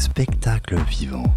Spectacle 0.00 0.78
vivant. 0.88 1.30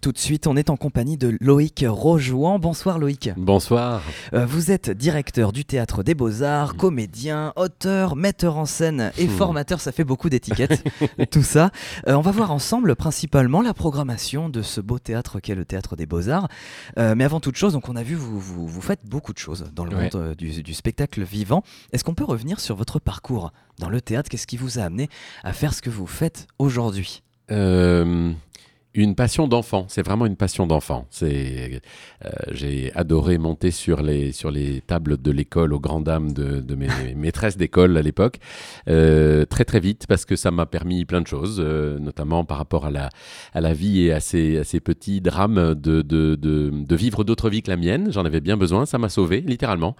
Tout 0.00 0.12
de 0.12 0.18
suite, 0.18 0.46
on 0.46 0.56
est 0.56 0.70
en 0.70 0.76
compagnie 0.78 1.18
de 1.18 1.36
Loïc 1.42 1.84
Rojouan. 1.86 2.58
Bonsoir 2.58 2.98
Loïc. 2.98 3.28
Bonsoir. 3.36 4.02
Euh, 4.32 4.46
vous 4.46 4.70
êtes 4.70 4.88
directeur 4.88 5.52
du 5.52 5.66
Théâtre 5.66 6.02
des 6.02 6.14
Beaux-Arts, 6.14 6.74
comédien, 6.76 7.52
auteur, 7.56 8.16
metteur 8.16 8.56
en 8.56 8.64
scène 8.64 9.12
et 9.18 9.26
Hmm. 9.26 9.30
formateur, 9.36 9.78
ça 9.78 9.92
fait 9.92 10.04
beaucoup 10.04 10.30
d'étiquettes, 10.30 10.82
tout 11.30 11.42
ça. 11.42 11.70
Euh, 12.08 12.14
on 12.14 12.22
va 12.22 12.30
voir 12.30 12.50
ensemble 12.50 12.96
principalement 12.96 13.60
la 13.60 13.74
programmation 13.74 14.48
de 14.48 14.62
ce 14.62 14.80
beau 14.80 14.98
théâtre 14.98 15.38
qu'est 15.38 15.54
le 15.54 15.66
Théâtre 15.66 15.96
des 15.96 16.06
Beaux-Arts. 16.06 16.48
Euh, 16.98 17.14
mais 17.14 17.24
avant 17.24 17.40
toute 17.40 17.56
chose, 17.56 17.74
donc 17.74 17.90
on 17.90 17.96
a 17.96 18.02
vu, 18.02 18.14
vous, 18.14 18.40
vous, 18.40 18.66
vous 18.66 18.80
faites 18.80 19.04
beaucoup 19.04 19.34
de 19.34 19.38
choses 19.38 19.66
dans 19.74 19.84
le 19.84 19.94
Ouais. 19.94 20.08
monde 20.14 20.34
du, 20.34 20.62
du 20.62 20.72
spectacle 20.72 21.22
vivant. 21.24 21.62
Est-ce 21.92 22.04
qu'on 22.04 22.14
peut 22.14 22.24
revenir 22.24 22.58
sur 22.60 22.74
votre 22.74 23.00
parcours 23.00 23.52
dans 23.78 23.90
le 23.90 24.00
théâtre? 24.00 24.30
Qu'est-ce 24.30 24.46
qui 24.46 24.56
vous 24.56 24.78
a 24.78 24.82
amené 24.82 25.10
à 25.44 25.52
faire 25.52 25.74
ce 25.74 25.82
que 25.82 25.90
vous 25.90 26.06
faites 26.06 26.46
aujourd'hui? 26.58 27.22
Euh, 27.50 28.32
une 28.92 29.14
passion 29.14 29.46
d'enfant, 29.46 29.86
c'est 29.88 30.02
vraiment 30.02 30.26
une 30.26 30.34
passion 30.34 30.66
d'enfant. 30.66 31.06
C'est, 31.10 31.80
euh, 32.24 32.28
j'ai 32.50 32.90
adoré 32.96 33.38
monter 33.38 33.70
sur 33.70 34.02
les 34.02 34.32
sur 34.32 34.50
les 34.50 34.80
tables 34.80 35.16
de 35.22 35.30
l'école 35.30 35.72
aux 35.72 35.78
grandes 35.78 36.04
dames 36.04 36.32
de, 36.32 36.58
de 36.60 36.74
mes 36.74 36.88
maîtresses 37.16 37.56
d'école 37.56 37.96
à 37.96 38.02
l'époque, 38.02 38.38
euh, 38.88 39.44
très 39.44 39.64
très 39.64 39.78
vite 39.78 40.06
parce 40.08 40.24
que 40.24 40.34
ça 40.34 40.50
m'a 40.50 40.66
permis 40.66 41.04
plein 41.04 41.20
de 41.20 41.28
choses, 41.28 41.58
euh, 41.64 42.00
notamment 42.00 42.44
par 42.44 42.58
rapport 42.58 42.84
à 42.84 42.90
la 42.90 43.10
à 43.54 43.60
la 43.60 43.72
vie 43.74 44.06
et 44.06 44.12
à 44.12 44.18
ces 44.18 44.58
à 44.58 44.64
ces 44.64 44.80
petits 44.80 45.20
drames 45.20 45.74
de 45.74 46.02
de, 46.02 46.34
de, 46.34 46.70
de 46.72 46.96
vivre 46.96 47.22
d'autres 47.22 47.48
vies 47.48 47.62
que 47.62 47.70
la 47.70 47.76
mienne. 47.76 48.10
J'en 48.10 48.24
avais 48.24 48.40
bien 48.40 48.56
besoin, 48.56 48.86
ça 48.86 48.98
m'a 48.98 49.08
sauvé 49.08 49.40
littéralement. 49.40 49.94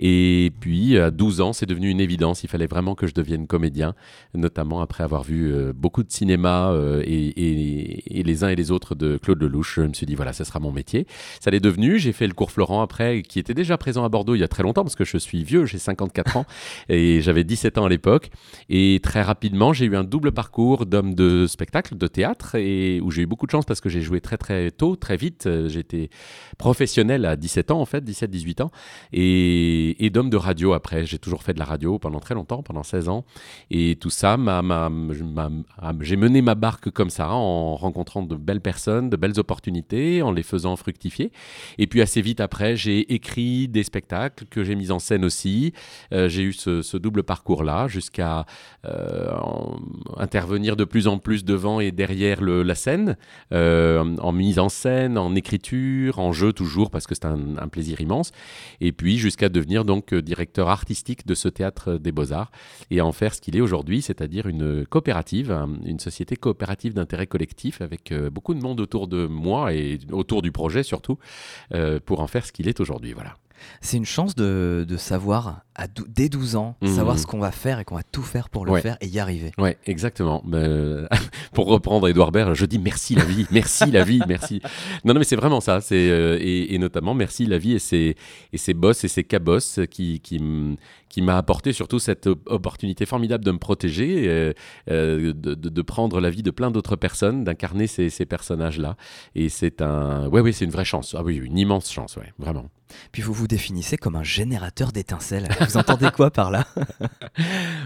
Et 0.00 0.50
puis 0.58 0.98
à 0.98 1.12
12 1.12 1.40
ans, 1.42 1.52
c'est 1.52 1.66
devenu 1.66 1.90
une 1.90 2.00
évidence. 2.00 2.42
Il 2.42 2.48
fallait 2.48 2.66
vraiment 2.66 2.96
que 2.96 3.06
je 3.06 3.14
devienne 3.14 3.46
comédien, 3.46 3.94
notamment 4.34 4.80
après 4.80 5.04
avoir 5.04 5.22
vu 5.22 5.54
beaucoup 5.74 6.02
de 6.02 6.10
cinéma 6.10 6.74
et, 7.04 7.26
et- 7.28 8.18
et 8.18 8.22
les 8.24 8.31
uns 8.44 8.48
et 8.48 8.56
les 8.56 8.70
autres 8.70 8.94
de 8.94 9.16
Claude 9.18 9.40
Lelouch. 9.42 9.74
Je 9.76 9.82
me 9.82 9.92
suis 9.92 10.06
dit, 10.06 10.14
voilà, 10.14 10.32
ce 10.32 10.44
sera 10.44 10.58
mon 10.60 10.72
métier. 10.72 11.06
Ça 11.40 11.50
l'est 11.50 11.60
devenu. 11.60 11.98
J'ai 11.98 12.12
fait 12.12 12.26
le 12.26 12.34
cours 12.34 12.50
Florent 12.50 12.82
après, 12.82 13.22
qui 13.22 13.38
était 13.38 13.54
déjà 13.54 13.76
présent 13.78 14.04
à 14.04 14.08
Bordeaux 14.08 14.34
il 14.34 14.40
y 14.40 14.44
a 14.44 14.48
très 14.48 14.62
longtemps, 14.62 14.82
parce 14.82 14.96
que 14.96 15.04
je 15.04 15.18
suis 15.18 15.44
vieux, 15.44 15.66
j'ai 15.66 15.78
54 15.78 16.36
ans, 16.38 16.46
et 16.88 17.20
j'avais 17.20 17.44
17 17.44 17.78
ans 17.78 17.84
à 17.84 17.88
l'époque. 17.88 18.30
Et 18.68 19.00
très 19.02 19.22
rapidement, 19.22 19.72
j'ai 19.72 19.86
eu 19.86 19.96
un 19.96 20.04
double 20.04 20.32
parcours 20.32 20.86
d'homme 20.86 21.14
de 21.14 21.46
spectacle, 21.46 21.96
de 21.96 22.06
théâtre, 22.06 22.54
et 22.56 23.00
où 23.02 23.10
j'ai 23.10 23.22
eu 23.22 23.26
beaucoup 23.26 23.46
de 23.46 23.50
chance 23.52 23.64
parce 23.64 23.80
que 23.80 23.88
j'ai 23.88 24.00
joué 24.00 24.20
très 24.20 24.36
très 24.38 24.70
tôt, 24.70 24.96
très 24.96 25.16
vite. 25.16 25.48
J'étais 25.68 26.08
professionnel 26.58 27.24
à 27.24 27.36
17 27.36 27.70
ans, 27.70 27.80
en 27.80 27.86
fait, 27.86 28.02
17-18 28.04 28.62
ans, 28.62 28.70
et, 29.12 30.04
et 30.04 30.10
d'homme 30.10 30.30
de 30.30 30.36
radio 30.36 30.72
après. 30.72 31.04
J'ai 31.06 31.18
toujours 31.18 31.42
fait 31.42 31.54
de 31.54 31.58
la 31.58 31.64
radio 31.64 31.98
pendant 31.98 32.20
très 32.20 32.34
longtemps, 32.34 32.62
pendant 32.62 32.82
16 32.82 33.08
ans. 33.08 33.24
Et 33.70 33.96
tout 33.96 34.10
ça, 34.10 34.36
m'a- 34.36 34.62
m'a- 34.62 34.88
m'a- 34.88 35.48
m'a- 35.48 35.92
j'ai 36.00 36.16
mené 36.16 36.42
ma 36.42 36.54
barque 36.54 36.90
comme 36.90 37.10
ça, 37.10 37.30
en 37.30 37.76
rencontrant 37.76 38.21
de 38.22 38.36
belles 38.36 38.60
personnes, 38.60 39.10
de 39.10 39.16
belles 39.16 39.38
opportunités, 39.38 40.22
en 40.22 40.32
les 40.32 40.42
faisant 40.42 40.76
fructifier. 40.76 41.32
Et 41.78 41.86
puis 41.86 42.00
assez 42.02 42.20
vite 42.22 42.40
après, 42.40 42.76
j'ai 42.76 43.12
écrit 43.12 43.68
des 43.68 43.82
spectacles 43.82 44.44
que 44.50 44.64
j'ai 44.64 44.74
mis 44.74 44.90
en 44.90 44.98
scène 44.98 45.24
aussi. 45.24 45.72
Euh, 46.12 46.28
j'ai 46.28 46.42
eu 46.42 46.52
ce, 46.52 46.96
double 46.96 47.22
parcours-là 47.22 47.88
jusqu'à 47.88 48.46
euh, 48.84 49.32
en- 49.36 49.80
intervenir 50.18 50.76
de 50.76 50.84
plus 50.84 51.08
en 51.08 51.18
plus 51.18 51.44
devant 51.44 51.80
et 51.80 51.90
derrière 51.90 52.40
la 52.42 52.74
scène, 52.74 53.16
euh, 53.52 54.16
en 54.18 54.32
mise 54.32 54.58
en 54.58 54.68
scène, 54.68 55.18
en 55.18 55.34
écriture, 55.34 56.18
en 56.18 56.32
jeu 56.32 56.52
toujours, 56.52 56.90
parce 56.90 57.06
que 57.06 57.14
c'est 57.14 57.24
un, 57.26 57.56
un 57.58 57.68
plaisir 57.68 58.00
immense. 58.00 58.32
Et 58.80 58.92
puis 58.92 59.18
jusqu'à 59.18 59.48
devenir 59.48 59.84
donc 59.84 60.14
directeur 60.14 60.68
artistique 60.68 61.26
de 61.26 61.34
ce 61.34 61.48
théâtre 61.48 61.94
des 61.98 62.12
Beaux-Arts 62.12 62.52
et 62.90 63.00
en 63.00 63.12
faire 63.12 63.34
ce 63.34 63.40
qu'il 63.40 63.56
est 63.56 63.60
aujourd'hui, 63.60 64.02
c'est-à-dire 64.02 64.46
une 64.46 64.86
coopérative, 64.86 65.50
un- 65.50 65.78
une 65.84 65.98
société 65.98 66.36
coopérative 66.36 66.94
d'intérêt 66.94 67.26
collectif 67.26 67.80
avec 67.80 68.11
beaucoup 68.30 68.54
de 68.54 68.60
monde 68.60 68.80
autour 68.80 69.08
de 69.08 69.26
moi 69.26 69.72
et 69.72 69.98
autour 70.10 70.42
du 70.42 70.52
projet 70.52 70.82
surtout, 70.82 71.18
euh, 71.74 72.00
pour 72.04 72.20
en 72.20 72.26
faire 72.26 72.44
ce 72.46 72.52
qu'il 72.52 72.68
est 72.68 72.80
aujourd'hui. 72.80 73.12
Voilà. 73.12 73.36
C'est 73.80 73.96
une 73.96 74.04
chance 74.04 74.34
de, 74.34 74.84
de 74.88 74.96
savoir, 74.96 75.62
à 75.74 75.86
dès 75.88 76.28
12 76.28 76.56
ans, 76.56 76.76
Mhm. 76.82 76.94
savoir 76.94 77.18
ce 77.18 77.26
qu'on 77.26 77.38
va 77.38 77.50
faire 77.50 77.78
et 77.80 77.84
qu'on 77.84 77.94
va 77.96 78.02
tout 78.02 78.22
faire 78.22 78.48
pour 78.50 78.66
le 78.66 78.72
Ouais. 78.72 78.80
faire 78.82 78.96
et 79.00 79.06
y 79.06 79.18
arriver. 79.18 79.52
Ouais, 79.58 79.78
exactement. 79.86 80.42
Euh, 80.52 81.06
pour 81.54 81.66
reprendre 81.66 82.08
Edouard 82.08 82.30
Baird, 82.32 82.54
je 82.54 82.66
dis 82.66 82.78
merci 82.78 83.14
la 83.14 83.24
vie, 83.24 83.46
merci 83.50 83.90
la 83.90 84.04
vie, 84.04 84.20
merci. 84.28 84.60
Non, 85.04 85.14
non, 85.14 85.20
mais 85.20 85.24
c'est 85.24 85.36
vraiment 85.36 85.60
ça. 85.60 85.80
C'est 85.80 86.10
euh, 86.10 86.36
et, 86.40 86.74
et 86.74 86.78
notamment 86.78 87.14
merci 87.14 87.46
la 87.46 87.58
vie 87.58 87.72
et 87.72 87.78
ses 87.78 88.16
et 88.52 88.58
ses 88.58 88.74
boss 88.74 89.04
et 89.04 89.08
ses 89.08 89.24
cabosses 89.24 89.80
qui 89.90 90.20
qui 90.20 90.40
qui 91.08 91.20
m'a 91.20 91.36
apporté 91.36 91.74
surtout 91.74 91.98
cette 91.98 92.26
op- 92.26 92.42
opportunité 92.46 93.04
formidable 93.04 93.44
de 93.44 93.50
me 93.52 93.58
protéger, 93.58 94.24
euh, 94.90 95.32
de, 95.34 95.54
de, 95.54 95.68
de 95.68 95.82
prendre 95.82 96.20
la 96.20 96.30
vie 96.30 96.42
de 96.42 96.50
plein 96.50 96.70
d'autres 96.70 96.96
personnes, 96.96 97.44
d'incarner 97.44 97.86
ces, 97.86 98.08
ces 98.08 98.24
personnages-là. 98.24 98.96
Et 99.34 99.50
c'est 99.50 99.82
un, 99.82 100.26
ouais, 100.28 100.40
oui, 100.40 100.54
c'est 100.54 100.64
une 100.64 100.70
vraie 100.70 100.86
chance. 100.86 101.14
Ah 101.18 101.22
oui, 101.22 101.36
une 101.36 101.58
immense 101.58 101.92
chance, 101.92 102.16
ouais, 102.16 102.32
vraiment. 102.38 102.70
Puis 103.10 103.20
vous 103.22 103.32
vous 103.34 103.46
définissez 103.46 103.96
comme 103.98 104.16
un 104.16 104.22
générateur 104.22 104.90
d'étincelles. 104.92 105.48
Vous 105.68 105.76
entendez 105.76 106.08
quoi 106.14 106.30
par 106.30 106.50
là? 106.50 106.66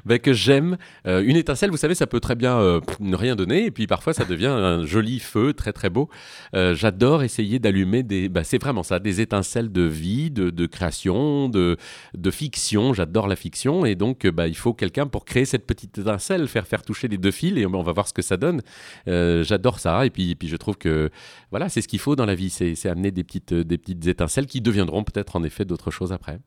Ben, 0.04 0.18
que 0.18 0.32
j'aime. 0.32 0.76
Euh, 1.06 1.22
une 1.24 1.36
étincelle, 1.36 1.70
vous 1.70 1.76
savez, 1.76 1.94
ça 1.94 2.06
peut 2.06 2.20
très 2.20 2.34
bien 2.34 2.58
euh, 2.58 2.80
ne 3.00 3.16
rien 3.16 3.36
donner, 3.36 3.64
et 3.64 3.70
puis 3.70 3.86
parfois 3.86 4.12
ça 4.12 4.24
devient 4.24 4.46
un 4.46 4.84
joli 4.84 5.18
feu, 5.18 5.52
très 5.52 5.72
très 5.72 5.90
beau. 5.90 6.08
Euh, 6.54 6.74
J'adore 6.74 7.22
essayer 7.22 7.58
d'allumer 7.58 8.02
des. 8.02 8.28
ben, 8.28 8.44
c'est 8.44 8.58
vraiment 8.58 8.82
ça, 8.82 8.98
des 8.98 9.20
étincelles 9.20 9.72
de 9.72 9.82
vie, 9.82 10.30
de, 10.30 10.50
de 10.50 10.66
création, 10.66 11.48
de, 11.48 11.76
de 12.16 12.30
fiction. 12.30 12.92
J'adore 12.92 13.26
la 13.28 13.36
fiction, 13.36 13.84
et 13.84 13.94
donc 13.94 14.26
ben, 14.26 14.46
il 14.46 14.56
faut 14.56 14.74
quelqu'un 14.74 15.06
pour 15.06 15.24
créer 15.24 15.44
cette 15.44 15.66
petite 15.66 15.98
étincelle, 15.98 16.46
faire 16.48 16.66
faire 16.66 16.82
toucher 16.82 17.08
les 17.08 17.18
deux 17.18 17.30
fils, 17.30 17.56
et 17.56 17.66
on 17.66 17.82
va 17.82 17.92
voir 17.92 18.08
ce 18.08 18.12
que 18.12 18.22
ça 18.22 18.36
donne. 18.36 18.62
J'adore 19.06 19.80
ça, 19.80 20.06
et 20.06 20.10
puis, 20.10 20.36
je 20.42 20.56
trouve 20.56 20.76
que 20.76 21.10
voilà, 21.50 21.68
c'est 21.68 21.80
ce 21.80 21.88
qu'il 21.88 22.00
faut 22.00 22.16
dans 22.16 22.26
la 22.26 22.34
vie, 22.34 22.50
c'est 22.50 22.74
c'est 22.74 22.88
amener 22.88 23.10
des 23.10 23.24
petites, 23.24 23.54
des 23.54 23.78
petites 23.78 24.06
étincelles 24.06 24.46
qui 24.46 24.60
deviendront 24.60 25.04
peut-être 25.04 25.36
en 25.36 25.42
effet 25.42 25.64
d'autres 25.64 25.90
choses 25.90 26.12
après. 26.12 26.38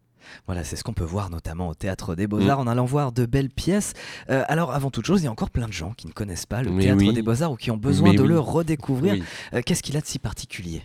Voilà, 0.46 0.63
c'est 0.63 0.75
ce 0.75 0.84
qu'on 0.84 0.94
peut 0.94 1.03
voir 1.03 1.30
notamment 1.30 1.68
au 1.69 1.74
Théâtre 1.74 2.16
des 2.16 2.25
Mm. 2.25 2.30
Beaux-Arts 2.30 2.59
en 2.59 2.68
allant 2.68 2.85
voir 2.85 3.12
de 3.12 3.25
belles 3.25 3.50
pièces. 3.50 3.94
Euh, 4.30 4.44
alors, 4.47 4.72
avant 4.74 4.91
toute 4.91 5.06
chose, 5.06 5.22
il 5.22 5.25
y 5.25 5.28
a 5.28 5.31
encore 5.31 5.50
plein 5.50 5.68
de 5.68 5.74
gens 5.74 5.94
qui 5.97 6.07
ne 6.07 6.12
connaissent 6.12 6.46
pas 6.46 6.62
le 6.63 6.72
Mais 6.72 6.84
Théâtre 6.84 7.00
oui. 7.00 7.13
des 7.13 7.22
Beaux-Arts 7.22 7.52
ou 7.52 7.56
qui 7.56 7.72
ont 7.72 7.78
besoin 7.78 8.09
Mais 8.12 8.16
de 8.18 8.22
oui. 8.24 8.28
le 8.30 8.40
redécouvrir. 8.40 9.13
Oui. 9.13 9.24
Euh, 9.53 9.62
Qu'est-ce 9.66 9.84
qu'il 9.84 9.97
a 9.97 10.02
de 10.02 10.06
si 10.06 10.19
particulier? 10.19 10.84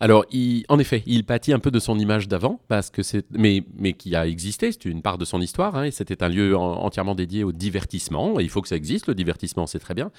Alors, 0.00 0.24
en 0.68 0.78
effet, 0.78 1.02
il 1.06 1.24
pâtit 1.24 1.52
un 1.52 1.58
peu 1.58 1.70
de 1.70 1.78
son 1.78 1.98
image 1.98 2.28
d'avant, 2.28 2.60
parce 2.68 2.90
que 2.90 3.02
c'est, 3.02 3.26
mais, 3.32 3.64
mais 3.76 3.94
qui 3.94 4.14
a 4.14 4.26
existé, 4.26 4.70
c'est 4.70 4.84
une 4.84 5.02
part 5.02 5.18
de 5.18 5.24
son 5.24 5.40
histoire, 5.40 5.76
hein, 5.76 5.84
et 5.84 5.90
c'était 5.90 6.22
un 6.22 6.28
lieu 6.28 6.56
en- 6.56 6.84
entièrement 6.84 7.14
dédié 7.14 7.42
au 7.44 7.52
divertissement, 7.52 8.38
et 8.38 8.44
il 8.44 8.48
faut 8.48 8.62
que 8.62 8.68
ça 8.68 8.76
existe, 8.76 9.08
le 9.08 9.14
divertissement, 9.14 9.66
c'est 9.66 9.80
très 9.80 9.94
bien. 9.94 10.10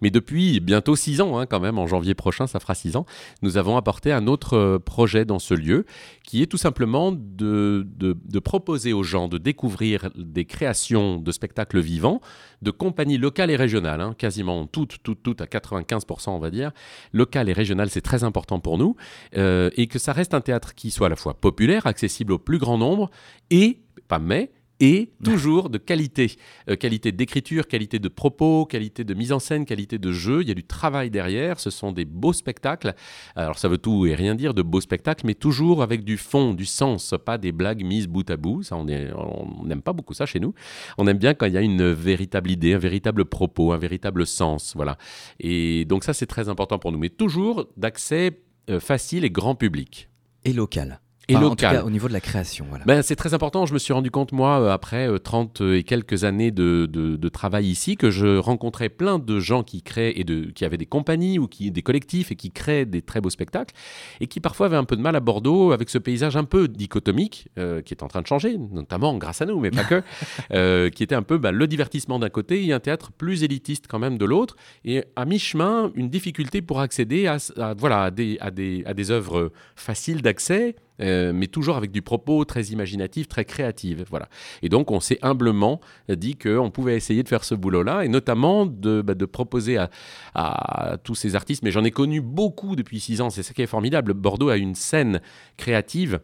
Mais 0.00 0.10
depuis 0.10 0.60
bientôt 0.60 0.96
six 0.96 1.20
ans, 1.20 1.38
hein, 1.38 1.46
quand 1.46 1.60
même, 1.60 1.78
en 1.78 1.86
janvier 1.86 2.14
prochain, 2.14 2.46
ça 2.46 2.58
fera 2.58 2.74
six 2.74 2.96
ans, 2.96 3.06
nous 3.42 3.56
avons 3.56 3.76
apporté 3.76 4.12
un 4.12 4.26
autre 4.26 4.54
euh, 4.54 4.78
projet 4.78 5.24
dans 5.24 5.38
ce 5.38 5.54
lieu, 5.54 5.84
qui 6.24 6.42
est 6.42 6.46
tout 6.46 6.58
simplement 6.58 7.12
de, 7.12 7.86
de 7.96 8.38
proposer 8.38 8.92
aux 8.92 9.02
gens 9.02 9.28
de 9.28 9.38
découvrir 9.38 10.10
des 10.14 10.44
créations 10.44 11.16
de 11.16 11.32
spectacles 11.32 11.80
vivants, 11.80 12.20
de 12.62 12.70
compagnies 12.70 13.18
locales 13.18 13.50
et 13.50 13.56
régionales, 13.56 14.00
hein, 14.00 14.14
quasiment 14.16 14.66
toutes, 14.66 15.02
toutes, 15.02 15.22
toutes, 15.22 15.40
à 15.40 15.46
95%, 15.46 16.30
on 16.30 16.38
va 16.38 16.50
dire. 16.50 16.72
Locales 17.12 17.48
et 17.48 17.52
régionales, 17.52 17.90
c'est 17.90 18.00
très 18.00 18.24
important 18.24 18.60
pour 18.60 18.78
nous 18.78 18.96
euh, 19.36 19.70
et 19.76 19.86
que 19.86 19.98
ça 19.98 20.12
reste 20.12 20.34
un 20.34 20.40
théâtre 20.40 20.74
qui 20.74 20.90
soit 20.90 21.06
à 21.06 21.10
la 21.10 21.16
fois 21.16 21.34
populaire, 21.34 21.86
accessible 21.86 22.32
au 22.32 22.38
plus 22.38 22.58
grand 22.58 22.78
nombre, 22.78 23.10
et, 23.50 23.80
pas 24.08 24.18
mais, 24.18 24.50
et 24.80 25.10
toujours 25.24 25.70
de 25.70 25.78
qualité. 25.78 26.36
Euh, 26.68 26.76
qualité 26.76 27.12
d'écriture, 27.12 27.66
qualité 27.66 27.98
de 27.98 28.08
propos, 28.08 28.64
qualité 28.64 29.04
de 29.04 29.14
mise 29.14 29.32
en 29.32 29.38
scène, 29.38 29.64
qualité 29.64 29.98
de 29.98 30.12
jeu. 30.12 30.42
Il 30.42 30.48
y 30.48 30.50
a 30.50 30.54
du 30.54 30.64
travail 30.64 31.10
derrière. 31.10 31.58
Ce 31.58 31.70
sont 31.70 31.92
des 31.92 32.04
beaux 32.04 32.32
spectacles. 32.32 32.94
Alors 33.34 33.58
ça 33.58 33.68
veut 33.68 33.78
tout 33.78 34.06
et 34.06 34.14
rien 34.14 34.34
dire 34.34 34.54
de 34.54 34.62
beaux 34.62 34.80
spectacles, 34.80 35.26
mais 35.26 35.34
toujours 35.34 35.82
avec 35.82 36.04
du 36.04 36.16
fond, 36.16 36.54
du 36.54 36.64
sens, 36.64 37.14
pas 37.24 37.38
des 37.38 37.52
blagues 37.52 37.84
mises 37.84 38.06
bout 38.06 38.28
à 38.30 38.36
bout. 38.36 38.62
Ça, 38.62 38.76
on 38.76 38.84
n'aime 38.84 39.82
pas 39.82 39.92
beaucoup 39.92 40.14
ça 40.14 40.26
chez 40.26 40.40
nous. 40.40 40.54
On 40.96 41.06
aime 41.06 41.18
bien 41.18 41.34
quand 41.34 41.46
il 41.46 41.54
y 41.54 41.58
a 41.58 41.62
une 41.62 41.92
véritable 41.92 42.50
idée, 42.50 42.74
un 42.74 42.78
véritable 42.78 43.24
propos, 43.24 43.72
un 43.72 43.78
véritable 43.78 44.26
sens. 44.26 44.74
Voilà. 44.76 44.96
Et 45.40 45.84
donc 45.86 46.04
ça, 46.04 46.14
c'est 46.14 46.26
très 46.26 46.48
important 46.48 46.78
pour 46.78 46.92
nous. 46.92 46.98
Mais 46.98 47.10
toujours 47.10 47.66
d'accès 47.76 48.40
euh, 48.70 48.80
facile 48.80 49.24
et 49.24 49.30
grand 49.30 49.54
public. 49.54 50.08
Et 50.44 50.52
local. 50.52 51.00
Et 51.30 51.36
Enfin, 51.36 51.44
en 51.44 51.48
tout 51.50 51.62
local. 51.64 51.76
cas, 51.76 51.84
au 51.84 51.90
niveau 51.90 52.08
de 52.08 52.14
la 52.14 52.20
création. 52.20 52.64
Voilà. 52.70 52.84
Ben, 52.86 53.02
c'est 53.02 53.14
très 53.16 53.34
important. 53.34 53.66
Je 53.66 53.74
me 53.74 53.78
suis 53.78 53.92
rendu 53.92 54.10
compte, 54.10 54.32
moi, 54.32 54.60
euh, 54.60 54.70
après 54.70 55.06
euh, 55.08 55.18
30 55.18 55.60
et 55.60 55.82
quelques 55.82 56.24
années 56.24 56.50
de, 56.50 56.86
de- 56.90 57.16
de 57.16 57.28
travail 57.28 57.66
ici, 57.66 57.96
que 57.96 58.10
je 58.10 58.38
rencontrais 58.38 58.88
plein 58.88 59.18
de 59.18 59.38
gens 59.38 59.62
qui 59.62 59.82
créent 59.82 60.18
et 60.18 60.24
de, 60.24 60.46
qui 60.46 60.64
avaient 60.64 60.78
des 60.78 60.86
compagnies 60.86 61.38
ou 61.38 61.46
qui, 61.46 61.70
des 61.70 61.82
collectifs 61.82 62.32
et 62.32 62.34
qui 62.34 62.50
créent 62.50 62.86
des 62.86 63.02
très 63.02 63.20
beaux 63.20 63.28
spectacles 63.28 63.74
et 64.20 64.26
qui 64.26 64.40
parfois 64.40 64.66
avaient 64.66 64.76
un 64.76 64.84
peu 64.84 64.96
de 64.96 65.02
mal 65.02 65.16
à 65.16 65.20
Bordeaux 65.20 65.72
avec 65.72 65.90
ce 65.90 65.98
paysage 65.98 66.34
un 66.36 66.44
peu 66.44 66.66
dichotomique 66.66 67.48
euh, 67.58 67.82
qui 67.82 67.92
est 67.92 68.02
en 68.02 68.08
train 68.08 68.22
de 68.22 68.26
changer, 68.26 68.56
notamment 68.56 69.14
grâce 69.18 69.42
à 69.42 69.46
nous, 69.46 69.60
mais 69.60 69.70
pas 69.70 69.84
que, 69.84 70.02
euh, 70.52 70.88
qui 70.88 71.02
était 71.02 71.14
un 71.14 71.22
peu 71.22 71.36
ben, 71.36 71.50
le 71.52 71.66
divertissement 71.66 72.18
d'un 72.18 72.30
côté 72.30 72.64
et 72.64 72.72
un 72.72 72.80
théâtre 72.80 73.12
plus 73.12 73.42
élitiste 73.44 73.84
quand 73.86 73.98
même 73.98 74.16
de 74.16 74.24
l'autre 74.24 74.56
et 74.84 75.04
à 75.14 75.26
mi-chemin, 75.26 75.92
une 75.94 76.08
difficulté 76.08 76.62
pour 76.62 76.80
accéder 76.80 77.26
à, 77.26 77.36
à- 77.58 77.74
voilà, 77.74 78.04
à, 78.04 78.10
des, 78.10 78.38
à, 78.40 78.50
des, 78.50 78.82
à 78.86 78.94
des 78.94 79.10
œuvres 79.10 79.52
faciles 79.76 80.22
d'accès 80.22 80.74
euh, 81.00 81.32
mais 81.32 81.46
toujours 81.46 81.76
avec 81.76 81.90
du 81.90 82.02
propos 82.02 82.44
très 82.44 82.64
imaginatif, 82.64 83.28
très 83.28 83.44
créatif. 83.44 83.98
Voilà. 84.10 84.28
Et 84.62 84.68
donc, 84.68 84.90
on 84.90 85.00
s'est 85.00 85.18
humblement 85.22 85.80
dit 86.08 86.36
qu'on 86.36 86.70
pouvait 86.70 86.96
essayer 86.96 87.22
de 87.22 87.28
faire 87.28 87.44
ce 87.44 87.54
boulot-là, 87.54 88.04
et 88.04 88.08
notamment 88.08 88.66
de, 88.66 89.02
bah, 89.02 89.14
de 89.14 89.24
proposer 89.24 89.76
à, 89.76 89.90
à, 90.34 90.96
tous 91.02 91.14
ces 91.14 91.36
artistes, 91.36 91.62
mais 91.62 91.70
j'en 91.70 91.84
ai 91.84 91.90
connu 91.90 92.20
beaucoup 92.20 92.76
depuis 92.76 93.00
six 93.00 93.20
ans, 93.20 93.30
c'est 93.30 93.42
ça 93.42 93.54
qui 93.54 93.62
est 93.62 93.66
formidable. 93.66 94.12
Bordeaux 94.14 94.48
a 94.48 94.56
une 94.56 94.74
scène 94.74 95.20
créative 95.56 96.20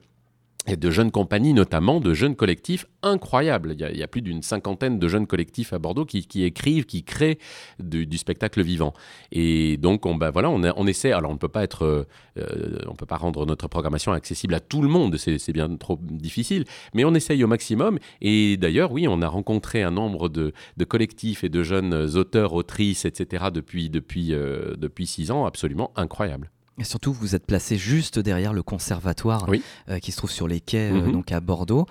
et 0.67 0.77
de 0.77 0.91
jeunes 0.91 1.11
compagnies, 1.11 1.53
notamment 1.53 2.01
de 2.01 2.15
jeunes 2.15 2.37
collectifs 2.37 2.87
incroyables. 3.03 3.75
Il 3.79 3.99
y 3.99 4.03
a, 4.03 4.09
plus 4.09 4.23
d'une 4.23 4.43
cinquantaine 4.43 4.99
de 4.99 5.09
jeunes 5.09 5.27
collectifs 5.27 5.73
à 5.73 5.79
Bordeaux 5.79 6.07
qui, 6.07 6.45
écrivent, 6.45 6.87
qui 6.87 7.05
créent 7.05 7.39
du, 7.79 8.17
spectacle 8.17 8.63
vivant. 8.63 8.95
Et 9.31 9.77
donc, 9.77 10.07
on, 10.07 10.15
ben 10.15 10.31
voilà, 10.31 10.51
on, 10.51 10.87
essaie. 10.87 11.13
Alors, 11.13 11.31
on 11.31 11.35
ne 11.35 11.39
peut 11.39 11.49
pas 11.49 11.63
être, 11.63 12.07
euh, 12.39 12.79
on 12.87 12.95
peut 12.95 13.07
pas 13.07 13.17
rendre 13.17 13.45
notre 13.45 13.69
programmation 13.69 14.13
accessible 14.13 14.55
à 14.55 14.61
tout 14.61 14.81
le 14.81 14.89
monde. 14.89 15.17
C'est 15.17 15.53
bien 15.53 15.75
trop 15.77 15.99
difficile. 16.01 16.65
Mais 16.95 17.05
on 17.05 17.15
essaye 17.15 17.45
au 17.45 17.49
maximum. 17.49 17.99
Et 18.23 18.57
d'ailleurs, 18.57 18.93
oui, 18.93 19.07
on 19.09 19.21
a 19.21 19.29
rencontré 19.29 19.83
un 19.83 19.91
nombre 19.91 20.29
de, 20.29 20.53
collectifs 20.89 21.45
et 21.45 21.49
de 21.49 21.63
jeunes 21.63 22.17
auteurs, 22.17 22.55
autrices, 22.55 23.05
etc. 23.05 23.47
depuis 23.53 23.91
depuis 23.91 24.33
euh, 24.33 24.75
depuis 24.77 25.07
six 25.07 25.31
ans, 25.31 25.45
absolument 25.45 25.93
incroyable. 25.97 26.51
Et 26.79 26.85
surtout, 26.85 27.13
vous 27.13 27.37
êtes 27.37 27.47
placé 27.47 27.77
juste 27.77 28.19
derrière 28.19 28.53
le 28.53 28.65
conservatoire 28.65 29.47
euh, 29.89 29.99
qui 30.01 30.11
se 30.11 30.17
trouve 30.17 30.31
sur 30.31 30.49
les 30.49 30.59
quais, 30.59 30.91
euh, 30.91 31.03
mhm. 31.03 31.13
donc 31.13 31.31
à 31.31 31.39
Bordeaux. 31.39 31.87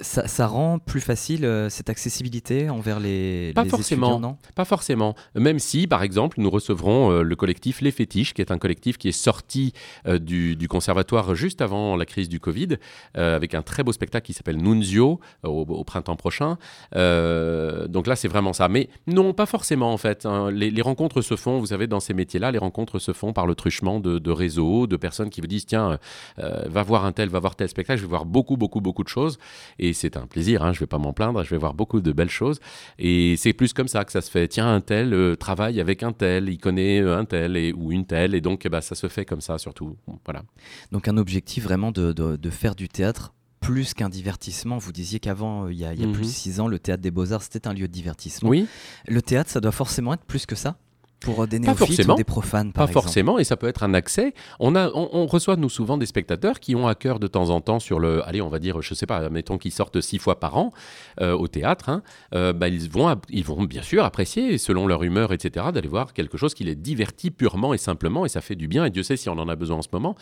Ça, 0.00 0.46
rend 0.46 0.78
plus 0.78 1.00
facile 1.00 1.44
euh, 1.44 1.68
cette 1.68 1.88
accessibilité 1.90 2.70
envers 2.70 3.00
les, 3.00 3.52
pas 3.54 3.64
forcément, 3.64 4.20
non? 4.20 4.36
Pas 4.54 4.64
forcément. 4.64 5.14
Même 5.34 5.58
si, 5.58 5.88
par 5.88 6.04
exemple, 6.04 6.40
nous 6.40 6.50
recevrons 6.50 7.22
le 7.22 7.36
collectif 7.36 7.80
Les 7.80 7.90
Fétiches, 7.90 8.32
qui 8.32 8.42
est 8.42 8.52
un 8.52 8.58
collectif 8.58 8.96
qui 8.96 9.08
est 9.08 9.12
sorti 9.12 9.72
du, 10.06 10.56
conservatoire 10.68 11.34
juste 11.34 11.60
avant 11.60 11.96
la 11.96 12.04
crise 12.04 12.28
du 12.28 12.40
Covid, 12.40 12.76
avec 13.14 13.54
un 13.54 13.62
très 13.62 13.82
beau 13.82 13.92
spectacle 13.92 14.26
qui 14.26 14.32
s'appelle 14.32 14.56
Nunzio 14.56 15.20
au, 15.42 15.84
printemps 15.84 16.16
prochain. 16.16 16.58
donc 16.92 18.06
là, 18.06 18.16
c'est 18.16 18.28
vraiment 18.28 18.52
ça. 18.52 18.68
Mais 18.68 18.88
non, 19.06 19.34
pas 19.34 19.46
forcément 19.46 19.92
en 19.92 19.98
fait. 19.98 20.26
Hein. 20.26 20.50
Les, 20.50 20.70
les 20.70 20.82
rencontres 20.82 21.22
se 21.22 21.36
font, 21.36 21.58
vous 21.58 21.66
savez, 21.66 21.86
dans 21.86 22.00
ces 22.00 22.14
métiers-là, 22.14 22.50
les 22.50 22.58
rencontres 22.58 22.98
se 22.98 23.12
font 23.12 23.32
par 23.32 23.46
le 23.46 23.54
truchement 23.54 24.00
de 24.00 24.11
de, 24.18 24.30
réseaux, 24.30 24.86
de 24.86 24.96
personnes 24.96 25.30
qui 25.30 25.40
vous 25.40 25.46
disent 25.46 25.66
tiens, 25.66 25.98
euh, 26.38 26.64
va 26.68 26.82
voir 26.82 27.04
un 27.04 27.12
tel, 27.12 27.28
va 27.28 27.38
voir 27.38 27.56
tel 27.56 27.68
spectacle, 27.68 27.98
je 27.98 28.04
vais 28.04 28.10
voir 28.10 28.24
beaucoup, 28.24 28.56
beaucoup, 28.56 28.80
beaucoup 28.80 29.04
de 29.04 29.08
choses. 29.08 29.38
Et 29.78 29.92
c'est 29.92 30.16
un 30.16 30.26
plaisir, 30.26 30.62
hein, 30.62 30.72
je 30.72 30.78
ne 30.78 30.80
vais 30.80 30.86
pas 30.86 30.98
m'en 30.98 31.12
plaindre, 31.12 31.42
je 31.44 31.50
vais 31.50 31.58
voir 31.58 31.74
beaucoup 31.74 32.00
de 32.00 32.12
belles 32.12 32.30
choses. 32.30 32.60
Et 32.98 33.36
c'est 33.36 33.52
plus 33.52 33.72
comme 33.72 33.88
ça 33.88 34.04
que 34.04 34.12
ça 34.12 34.20
se 34.20 34.30
fait. 34.30 34.48
Tiens, 34.48 34.72
un 34.72 34.80
tel 34.80 35.14
euh, 35.14 35.36
travaille 35.36 35.80
avec 35.80 36.02
un 36.02 36.12
tel, 36.12 36.48
il 36.48 36.58
connaît 36.58 37.00
euh, 37.00 37.18
un 37.18 37.24
tel 37.24 37.56
et, 37.56 37.72
ou 37.72 37.92
une 37.92 38.06
telle, 38.06 38.34
et 38.34 38.40
donc 38.40 38.66
bah, 38.68 38.80
ça 38.80 38.94
se 38.94 39.08
fait 39.08 39.24
comme 39.24 39.40
ça 39.40 39.58
surtout. 39.58 39.96
Voilà. 40.24 40.42
Donc 40.90 41.08
un 41.08 41.16
objectif 41.16 41.64
vraiment 41.64 41.92
de, 41.92 42.12
de, 42.12 42.50
faire 42.50 42.74
du 42.74 42.88
théâtre 42.88 43.32
plus 43.60 43.94
qu'un 43.94 44.08
divertissement. 44.08 44.78
Vous 44.78 44.92
disiez 44.92 45.20
qu'avant, 45.20 45.68
il 45.68 45.78
y 45.78 45.84
a, 45.84 45.94
plus 45.94 46.06
de 46.06 46.16
mhm. 46.18 46.24
six 46.24 46.60
ans, 46.60 46.68
le 46.68 46.78
théâtre 46.78 47.02
des 47.02 47.10
beaux-arts, 47.10 47.42
c'était 47.42 47.66
un 47.68 47.72
lieu 47.72 47.86
de 47.86 47.92
divertissement. 47.92 48.48
Oui. 48.48 48.66
Le 49.06 49.22
théâtre, 49.22 49.50
ça 49.50 49.60
doit 49.60 49.72
forcément 49.72 50.14
être 50.14 50.24
plus 50.24 50.46
que 50.46 50.56
ça? 50.56 50.76
Pour 51.22 51.46
des 51.46 51.58
néophytes 51.58 52.06
ou 52.08 52.14
des 52.14 52.24
profanes, 52.24 52.72
par 52.72 52.86
Pas 52.86 52.92
forcément, 52.92 53.38
et 53.38 53.44
ça 53.44 53.56
peut 53.56 53.68
être 53.68 53.82
un 53.82 53.94
accès. 53.94 54.34
On, 54.60 54.74
a, 54.74 54.90
on, 54.94 55.26
reçoit, 55.26 55.56
nous, 55.56 55.68
souvent 55.68 55.96
des 55.96 56.06
spectateurs 56.06 56.60
qui 56.60 56.74
ont 56.74 56.86
à 56.86 56.94
cœur 56.94 57.18
de 57.18 57.26
temps 57.26 57.50
en 57.50 57.60
temps 57.60 57.80
sur 57.80 57.98
le... 57.98 58.26
Allez, 58.26 58.42
on 58.42 58.48
va 58.48 58.58
dire, 58.58 58.82
je 58.82 58.94
sais 58.94 59.06
pas, 59.06 59.28
mettons 59.30 59.58
qu'ils 59.58 59.72
sortent 59.72 60.00
six 60.00 60.18
fois 60.18 60.40
par 60.40 60.56
an 60.56 60.72
euh, 61.20 61.32
au 61.32 61.48
théâtre. 61.48 61.88
Hein, 61.88 62.02
euh, 62.34 62.52
bah, 62.52 62.68
ils, 62.68 62.90
vont, 62.90 63.14
ils 63.30 63.44
vont 63.44 63.62
bien 63.64 63.82
sûr 63.82 64.04
apprécier, 64.04 64.58
selon 64.58 64.86
leur 64.86 65.02
humeur, 65.02 65.32
etc., 65.32 65.66
d'aller 65.72 65.88
voir 65.88 66.12
quelque 66.12 66.36
chose 66.36 66.54
qui 66.54 66.64
les 66.64 66.74
divertit 66.74 67.30
purement 67.30 67.74
et 67.74 67.78
simplement, 67.78 68.24
et 68.24 68.28
ça 68.28 68.40
fait 68.40 68.56
du 68.56 68.68
bien, 68.68 68.84
et 68.84 68.90
Dieu 68.90 69.02
sait 69.02 69.16
si 69.16 69.28
on 69.28 69.38
en 69.38 69.48
a 69.48 69.56
besoin 69.56 69.78
en 69.78 69.82
ce 69.82 69.88
moment. 69.92 70.14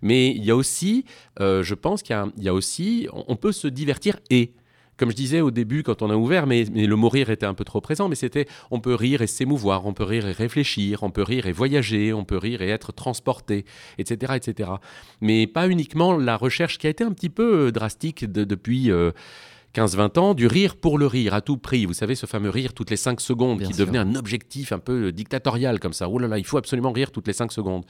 Mais 0.00 0.30
il 0.30 0.44
y 0.44 0.50
a 0.50 0.56
aussi, 0.56 1.04
euh, 1.40 1.62
je 1.62 1.74
pense 1.74 2.02
qu'il 2.02 2.16
y, 2.38 2.44
y, 2.44 2.48
a 2.48 2.54
aussi... 2.54 3.08
On 3.28 3.36
peut 3.36 3.52
se 3.52 3.68
divertir 3.68 4.16
et 4.30 4.52
comme 4.96 5.10
je 5.10 5.16
disais 5.16 5.40
au 5.40 5.50
début 5.50 5.82
quand 5.82 6.02
on 6.02 6.10
a 6.10 6.16
ouvert, 6.16 6.46
mais, 6.46 6.64
le 6.64 6.96
mot 6.96 7.08
rire 7.08 7.30
était 7.30 7.46
un 7.46 7.54
peu 7.54 7.64
trop 7.64 7.80
présent, 7.80 8.08
mais 8.08 8.14
c'était 8.14 8.46
on 8.70 8.80
peut 8.80 8.94
rire 8.94 9.22
et 9.22 9.26
s'émouvoir, 9.26 9.86
on 9.86 9.92
peut 9.92 10.04
rire 10.04 10.26
et 10.26 10.32
réfléchir, 10.32 11.02
on 11.02 11.10
peut 11.10 11.22
rire 11.22 11.46
et 11.46 11.52
voyager, 11.52 12.12
on 12.12 12.24
peut 12.24 12.38
rire 12.38 12.62
et 12.62 12.68
être 12.68 12.92
transporté, 12.92 13.64
etc. 13.98 14.34
etc. 14.36 14.70
Mais 15.20 15.46
pas 15.46 15.68
uniquement 15.68 16.16
la 16.16 16.36
recherche 16.36 16.78
qui 16.78 16.86
a 16.86 16.90
été 16.90 17.04
un 17.04 17.12
petit 17.12 17.30
peu 17.30 17.66
euh, 17.66 17.72
drastique 17.72 18.24
depuis... 18.24 18.90
15-20 19.74 20.18
euh, 20.18 20.20
ans, 20.20 20.34
du 20.34 20.46
rire 20.46 20.76
pour 20.76 20.98
le 20.98 21.06
rire 21.06 21.34
à 21.34 21.40
tout 21.40 21.56
prix. 21.56 21.86
Vous 21.86 21.92
savez, 21.92 22.14
ce 22.14 22.26
fameux 22.26 22.50
rire 22.50 22.72
toutes 22.74 22.90
les 22.90 22.96
5 22.96 23.20
secondes 23.20 23.62
qui 23.62 23.72
devenait 23.72 23.98
un 23.98 24.14
objectif 24.14 24.72
un 24.72 24.78
peu 24.78 25.06
euh, 25.06 25.12
dictatorial 25.12 25.80
comme 25.80 25.92
ça. 25.92 26.08
Oh 26.08 26.18
là 26.18 26.28
là, 26.28 26.38
il 26.38 26.44
faut 26.44 26.58
absolument 26.58 26.92
rire 26.92 27.10
toutes 27.10 27.26
les 27.26 27.32
5 27.32 27.52
secondes. 27.52 27.84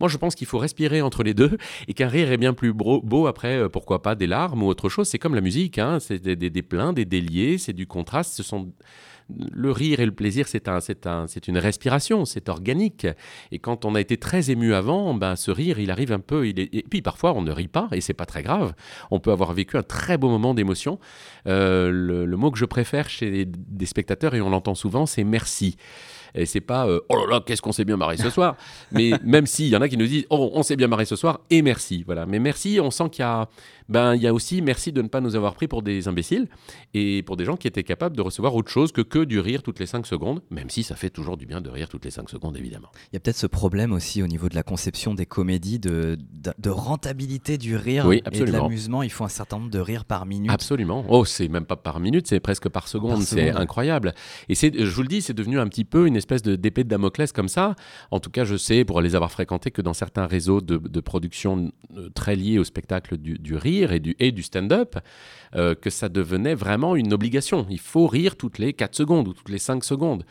Moi, 0.00 0.08
je 0.08 0.16
pense 0.16 0.34
qu'il 0.34 0.46
faut 0.46 0.58
respirer 0.58 1.02
entre 1.02 1.22
les 1.22 1.34
deux 1.34 1.58
et 1.88 1.94
qu'un 1.94 2.08
rire 2.08 2.32
est 2.32 2.36
bien 2.36 2.54
plus 2.54 2.72
beau, 2.72 3.26
après, 3.26 3.58
euh, 3.58 3.68
pourquoi 3.68 4.02
pas 4.02 4.14
des 4.14 4.26
larmes 4.26 4.62
ou 4.62 4.66
autre 4.66 4.88
chose. 4.88 5.08
C'est 5.08 5.18
comme 5.18 5.34
la 5.34 5.40
musique, 5.40 5.78
hein. 5.78 5.98
c'est 6.00 6.18
des, 6.18 6.36
des, 6.36 6.62
pleins, 6.62 6.92
des 6.92 7.04
déliés, 7.04 7.58
c'est 7.58 7.72
du 7.72 7.86
contraste. 7.86 8.34
Ce 8.34 8.42
sont 8.42 8.72
le 9.52 9.70
rire 9.70 10.00
et 10.00 10.06
le 10.06 10.12
plaisir, 10.12 10.48
c'est 10.48 10.68
un, 10.68 10.78
un, 11.06 11.26
une 11.26 11.58
respiration, 11.58 12.24
c'est 12.24 12.48
organique. 12.48 13.06
Et 13.52 13.58
quand 13.58 13.84
on 13.84 13.94
a 13.94 14.00
été 14.00 14.16
très 14.16 14.50
ému 14.50 14.74
avant, 14.74 15.14
ben, 15.14 15.36
ce 15.36 15.50
rire, 15.50 15.78
il 15.78 15.90
arrive 15.90 16.12
un 16.12 16.20
peu. 16.20 16.48
Il 16.48 16.60
est... 16.60 16.68
Et 16.74 16.82
puis 16.82 17.02
parfois, 17.02 17.34
on 17.34 17.42
ne 17.42 17.52
rit 17.52 17.68
pas, 17.68 17.88
et 17.92 18.00
c'est 18.00 18.14
pas 18.14 18.26
très 18.26 18.42
grave. 18.42 18.74
On 19.10 19.20
peut 19.20 19.32
avoir 19.32 19.52
vécu 19.52 19.76
un 19.76 19.82
très 19.82 20.16
beau 20.16 20.28
moment 20.28 20.54
d'émotion. 20.54 20.98
Euh, 21.46 21.90
le, 21.90 22.36
mot 22.36 22.50
que 22.50 22.58
je 22.58 22.64
préfère 22.64 23.08
chez 23.08 23.44
des 23.46 23.86
spectateurs, 23.86 24.34
et 24.34 24.40
on 24.40 24.50
l'entend 24.50 24.74
souvent, 24.74 25.06
c'est 25.06 25.24
merci. 25.24 25.76
Et 26.34 26.46
c'est 26.46 26.60
pas 26.60 26.86
euh, 26.86 27.00
oh 27.08 27.16
là 27.16 27.34
là, 27.34 27.42
qu'est-ce 27.44 27.62
qu'on 27.62 27.72
s'est 27.72 27.84
bien 27.84 27.96
marré 27.96 28.16
ce 28.16 28.30
soir. 28.30 28.56
Mais 28.92 29.12
même 29.24 29.46
s'il 29.46 29.68
y 29.68 29.76
en 29.76 29.80
a 29.80 29.88
qui 29.88 29.96
nous 29.96 30.06
disent 30.06 30.26
oh, 30.30 30.50
on 30.54 30.62
s'est 30.62 30.76
bien 30.76 30.88
marré 30.88 31.04
ce 31.04 31.16
soir 31.16 31.40
et 31.50 31.62
merci. 31.62 32.02
Voilà. 32.04 32.26
Mais 32.26 32.38
merci, 32.38 32.78
on 32.82 32.90
sent 32.90 33.10
qu'il 33.10 33.22
y 33.22 33.26
a 33.26 33.48
ben, 33.90 34.14
il 34.14 34.22
y 34.22 34.28
a 34.28 34.32
aussi 34.32 34.62
merci 34.62 34.92
de 34.92 35.02
ne 35.02 35.08
pas 35.08 35.20
nous 35.20 35.34
avoir 35.34 35.54
pris 35.54 35.66
pour 35.66 35.82
des 35.82 36.06
imbéciles 36.06 36.46
et 36.94 37.24
pour 37.24 37.36
des 37.36 37.44
gens 37.44 37.56
qui 37.56 37.66
étaient 37.66 37.82
capables 37.82 38.16
de 38.16 38.22
recevoir 38.22 38.54
autre 38.54 38.70
chose 38.70 38.92
que 38.92 39.00
que 39.00 39.24
du 39.24 39.40
rire 39.40 39.64
toutes 39.64 39.80
les 39.80 39.86
5 39.86 40.06
secondes, 40.06 40.42
même 40.50 40.70
si 40.70 40.84
ça 40.84 40.94
fait 40.94 41.10
toujours 41.10 41.36
du 41.36 41.44
bien 41.44 41.60
de 41.60 41.68
rire 41.68 41.88
toutes 41.88 42.04
les 42.04 42.12
5 42.12 42.30
secondes, 42.30 42.56
évidemment. 42.56 42.88
Il 43.10 43.14
y 43.14 43.16
a 43.16 43.20
peut-être 43.20 43.36
ce 43.36 43.48
problème 43.48 43.92
aussi 43.92 44.22
au 44.22 44.28
niveau 44.28 44.48
de 44.48 44.54
la 44.54 44.62
conception 44.62 45.12
des 45.12 45.26
comédies, 45.26 45.80
de, 45.80 46.16
de, 46.58 46.70
rentabilité 46.70 47.58
du 47.58 47.76
rire 47.76 48.06
oui, 48.06 48.22
et 48.30 48.38
de 48.38 48.44
l'amusement. 48.44 49.02
Il 49.02 49.10
faut 49.10 49.24
un 49.24 49.28
certain 49.28 49.58
nombre 49.58 49.72
de 49.72 49.80
rires 49.80 50.04
par 50.04 50.24
minute. 50.24 50.52
Absolument. 50.52 51.04
Oh, 51.08 51.24
c'est 51.24 51.48
même 51.48 51.66
pas 51.66 51.76
par 51.76 51.98
minute, 51.98 52.28
c'est 52.28 52.38
presque 52.38 52.68
par 52.68 52.86
seconde. 52.86 53.22
C'est 53.22 53.50
incroyable. 53.50 54.14
Et 54.48 54.54
je 54.54 54.94
vous 54.94 55.02
le 55.02 55.08
dis, 55.08 55.20
c'est 55.20 55.34
devenu 55.34 55.58
un 55.58 55.66
petit 55.66 55.84
peu 55.84 56.06
une 56.06 56.16
espèce 56.20 56.42
d'épée 56.42 56.84
de, 56.84 56.88
Damoclès 56.88 57.32
comme 57.32 57.48
ça. 57.48 57.74
En 58.10 58.20
tout 58.20 58.30
cas, 58.30 58.44
je 58.44 58.56
sais, 58.56 58.84
pour 58.84 59.00
les 59.00 59.14
avoir 59.14 59.30
fréquentés, 59.30 59.70
que 59.70 59.82
dans 59.82 59.94
certains 59.94 60.26
réseaux 60.26 60.60
de, 60.60 61.00
production 61.00 61.72
euh, 61.96 62.08
très 62.14 62.36
liés 62.36 62.58
au 62.58 62.64
spectacle 62.64 63.16
du, 63.16 63.56
rire, 63.56 63.92
et 63.92 64.00
du, 64.32 64.42
stand-up, 64.42 64.96
euh, 65.56 65.74
que 65.74 65.90
ça 65.90 66.08
devenait 66.08 66.54
vraiment 66.54 66.94
une 66.94 67.12
obligation. 67.12 67.66
Il 67.70 67.80
faut 67.80 68.06
rire 68.06 68.36
toutes 68.36 68.58
les 68.58 68.72
4 68.72 68.94
secondes 68.94 69.28
ou 69.28 69.32
toutes 69.32 69.48
les 69.48 69.58
5 69.58 69.82
secondes. 69.82 70.24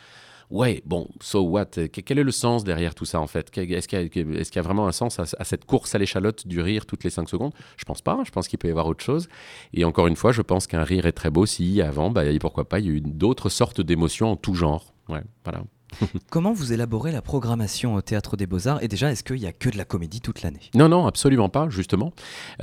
Ouais, 0.49 0.81
bon, 0.83 1.07
so 1.21 1.41
what? 1.41 1.65
Quel 1.65 2.17
est 2.17 2.23
le 2.23 2.31
sens 2.31 2.63
derrière 2.63 2.95
tout 2.95 3.05
ça 3.05 3.19
en 3.19 3.27
fait? 3.27 3.55
Est-ce 3.55 3.87
qu'il 3.87 4.55
y, 4.55 4.59
a 4.59 4.61
vraiment 4.63 4.87
un 4.87 4.91
sens 4.91 5.19
à, 5.19 5.43
cette 5.43 5.65
course 5.65 5.93
à 5.93 5.99
l'échalote 5.99 6.47
du 6.47 6.59
rire 6.59 6.87
toutes 6.87 7.03
les 7.03 7.11
5 7.11 7.29
secondes? 7.29 7.53
Je 7.77 7.85
pense 7.85 8.01
pas, 8.01 8.19
je 8.25 8.31
pense 8.31 8.47
qu'il 8.47 8.57
peut 8.57 8.67
y 8.67 8.71
avoir 8.71 8.87
autre 8.87 9.03
chose. 9.03 9.29
Et 9.73 9.85
encore 9.85 10.07
une 10.07 10.15
fois, 10.15 10.31
je 10.31 10.41
pense 10.41 10.65
qu'un 10.65 10.83
rire 10.83 11.05
est 11.05 11.11
très 11.11 11.29
beau 11.29 11.45
si 11.45 11.81
avant, 11.83 12.09
bah, 12.09 12.23
pourquoi 12.39 12.67
pas, 12.67 12.79
il 12.79 12.85
y 12.85 12.89
a 12.89 12.93
eu 12.93 13.01
d'autres 13.01 13.49
sortes 13.49 13.79
d'émotions 13.79 14.31
en 14.31 14.35
tout 14.35 14.55
genre. 14.55 14.95
Ouais, 15.07 15.21
voilà. 15.43 15.63
Comment 16.29 16.53
vous 16.53 16.73
élaborez 16.73 17.11
la 17.11 17.21
programmation 17.21 17.95
au 17.95 18.01
Théâtre 18.01 18.37
des 18.37 18.47
Beaux-Arts? 18.47 18.83
Et 18.83 18.87
déjà, 18.87 19.11
est-ce 19.11 19.23
qu'il 19.23 19.37
n'y 19.37 19.47
a 19.47 19.51
que 19.51 19.69
de 19.69 19.77
la 19.77 19.85
comédie 19.85 20.21
toute 20.21 20.41
l'année? 20.41 20.59
Non, 20.75 20.89
non, 20.89 21.05
absolument 21.05 21.49
pas, 21.49 21.69
justement. 21.69 22.13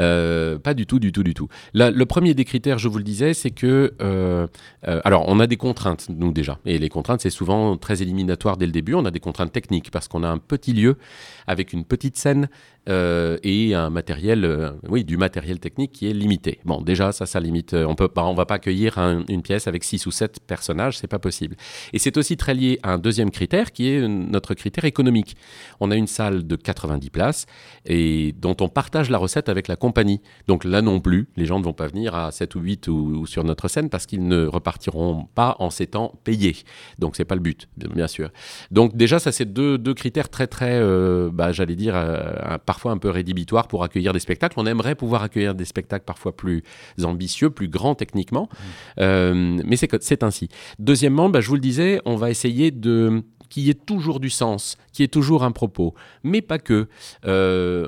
Euh, 0.00 0.59
pas 0.59 0.75
du 0.75 0.87
tout, 0.87 0.99
du 0.99 1.12
tout, 1.12 1.23
du 1.23 1.35
tout. 1.35 1.49
le 1.75 2.04
premier 2.04 2.35
des 2.35 2.45
critères, 2.45 2.78
je 2.78 2.88
vous 2.88 2.99
le 2.99 3.04
disais, 3.04 3.35
c'est 3.35 3.50
que... 3.50 3.95
Euh, 4.00 4.47
euh, 4.87 5.00
alors, 5.04 5.25
on 5.28 5.40
a 5.40 5.47
des 5.47 5.56
contraintes, 5.56 6.06
nous 6.09 6.33
déjà. 6.33 6.59
Et 6.64 6.78
les 6.78 6.88
contraintes, 6.88 7.21
c'est 7.21 7.30
souvent 7.30 7.76
très 7.76 8.02
éliminatoire 8.02 8.56
dès 8.56 8.66
le 8.66 8.73
début. 8.73 8.95
On 8.95 9.04
a 9.04 9.11
des 9.11 9.21
contraintes 9.21 9.52
techniques 9.52 9.90
parce 9.90 10.09
qu'on 10.09 10.23
a 10.23 10.28
un 10.28 10.38
petit 10.38 10.73
lieu 10.73 10.97
avec 11.47 11.73
une 11.73 11.85
petite 11.85 12.16
scène 12.16 12.49
euh, 12.88 13.37
et 13.43 13.75
un 13.75 13.90
matériel, 13.90 14.45
euh, 14.45 14.71
oui, 14.88 15.05
du 15.05 15.16
matériel 15.16 15.59
technique 15.59 15.90
qui 15.93 16.09
est 16.09 16.12
limité. 16.12 16.61
Bon, 16.64 16.81
déjà, 16.81 17.11
ça, 17.11 17.26
ça 17.26 17.40
limite. 17.40 17.75
Euh, 17.75 17.85
on 17.85 17.97
peut, 17.97 18.09
on 18.16 18.35
va 18.35 18.47
pas 18.47 18.55
accueillir 18.55 18.99
une 19.28 19.43
pièce 19.43 19.66
avec 19.66 19.83
six 19.83 20.07
ou 20.07 20.12
sept 20.12 20.38
personnages, 20.47 20.99
c'est 20.99 21.09
pas 21.09 21.19
possible. 21.19 21.57
Et 21.93 21.99
c'est 21.99 22.16
aussi 22.16 22.37
très 22.37 22.55
lié 22.55 22.78
à 22.85 22.93
un 22.93 22.99
deuxième 22.99 23.31
critère 23.31 23.73
qui 23.73 23.88
est 23.88 24.07
notre 24.07 24.55
critère 24.55 24.85
économique. 24.85 25.37
On 25.81 25.90
a 25.90 25.97
une 25.97 26.07
salle 26.07 26.47
de 26.47 26.55
90 26.55 27.11
places 27.11 27.47
et 27.85 28.35
dont 28.38 28.57
on 28.61 28.69
partage 28.69 29.11
la 29.11 29.19
recette 29.19 29.49
avec 29.49 29.66
la 29.66 29.76
compagnie. 29.76 30.21
Donc 30.47 30.64
là 30.64 30.81
non 30.81 31.00
plus, 31.00 31.28
les 31.37 31.47
gens 31.47 31.59
ne 31.59 31.64
vont 31.64 31.73
pas 31.73 31.88
venir 31.88 32.14
à 32.14 32.31
7 32.31 32.55
ou 32.55 32.61
8 32.61 32.88
ou, 32.88 33.26
sur 33.26 33.43
notre 33.43 33.69
scène 33.69 33.90
parce 33.90 34.07
qu'ils 34.07 34.26
ne 34.26 34.47
repartiront 34.47 35.28
pas 35.35 35.57
en 35.59 35.71
s'étant 35.71 36.14
payés. 36.23 36.57
Donc 36.99 37.16
c'est 37.16 37.25
pas 37.25 37.35
le 37.35 37.40
but, 37.40 37.69
bien 37.76 38.07
sûr. 38.07 38.31
Donc 38.71 38.97
déjà, 38.97 39.19
ça 39.19 39.33
c'est 39.33 39.52
deux, 39.52 39.76
deux, 39.76 39.95
critères 39.95 40.28
très 40.28 40.47
très, 40.47 40.81
bah, 41.33 41.52
j'allais 41.52 41.75
dire, 41.75 41.95
par 42.64 42.75
parfois 42.76 42.92
un 42.92 42.99
peu 42.99 43.09
rédhibitoire 43.09 43.68
pour 43.68 43.85
accueillir 43.85 44.12
des 44.12 44.21
spectacles. 44.21 44.61
On 44.61 44.66
aimerait 44.66 44.97
pouvoir 44.97 45.23
accueillir 45.23 45.54
des 45.54 45.64
spectacles 45.64 46.04
parfois 46.04 46.37
plus 46.37 46.62
ambitieux, 47.02 47.49
plus 47.49 47.68
grands 47.68 47.95
techniquement, 47.95 48.50
mmh. 48.50 49.00
euh, 49.00 49.59
mais 49.64 49.76
c'est 49.76 50.23
ainsi. 50.23 50.49
Deuxièmement, 50.78 51.30
bah, 51.30 51.40
je 51.40 51.49
vous 51.49 51.54
le 51.54 51.61
disais, 51.61 52.02
on 52.04 52.16
va 52.16 52.28
essayer 52.28 52.71
de 52.71 53.23
qu'il 53.49 53.62
y 53.62 53.71
ait 53.71 53.75
toujours 53.75 54.21
du 54.21 54.28
sens, 54.28 54.76
qu'il 54.92 55.04
y 55.04 55.06
ait 55.06 55.09
toujours 55.09 55.42
un 55.42 55.52
propos, 55.52 55.95
mais 56.23 56.42
pas 56.42 56.59
que. 56.59 56.88
Euh, 57.25 57.87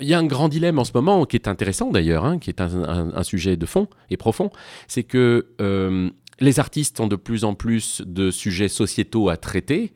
il 0.00 0.06
y 0.06 0.14
a 0.14 0.18
un 0.18 0.26
grand 0.26 0.48
dilemme 0.48 0.78
en 0.78 0.84
ce 0.84 0.92
moment 0.94 1.24
qui 1.24 1.36
est 1.36 1.48
intéressant 1.48 1.90
d'ailleurs, 1.90 2.24
hein, 2.24 2.38
qui 2.38 2.50
est 2.50 2.60
un, 2.60 3.22
sujet 3.22 3.56
de 3.56 3.66
fond 3.66 3.88
et 4.10 4.16
profond, 4.16 4.50
c'est 4.86 5.02
que 5.02 5.48
euh, 5.60 6.10
les 6.38 6.60
artistes 6.60 7.00
ont 7.00 7.08
de 7.08 7.16
plus 7.16 7.44
en 7.44 7.54
plus 7.54 8.02
de 8.06 8.30
sujets 8.30 8.68
sociétaux 8.68 9.30
à 9.30 9.36
traiter, 9.36 9.92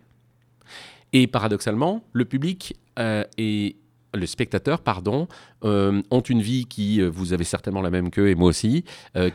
et 1.15 1.29
paradoxalement, 1.29 2.05
le 2.13 2.25
public 2.25 2.77
euh, 2.99 3.25
et 3.39 3.77
le 4.15 4.27
spectateur, 4.27 4.81
pardon, 4.81 5.29
euh, 5.65 6.03
ont 6.11 6.21
une 6.21 6.41
vie 6.41 6.67
qui, 6.67 7.01
vous 7.03 7.33
avez 7.33 7.45
certainement 7.45 7.83
la 7.83 7.91
même 7.91 8.11
qu'eux 8.11 8.29
et 8.29 8.35
moi 8.35 8.49
aussi, 8.49 8.85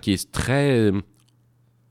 qui 0.02 0.12
est 0.14 0.32
très 0.32 0.92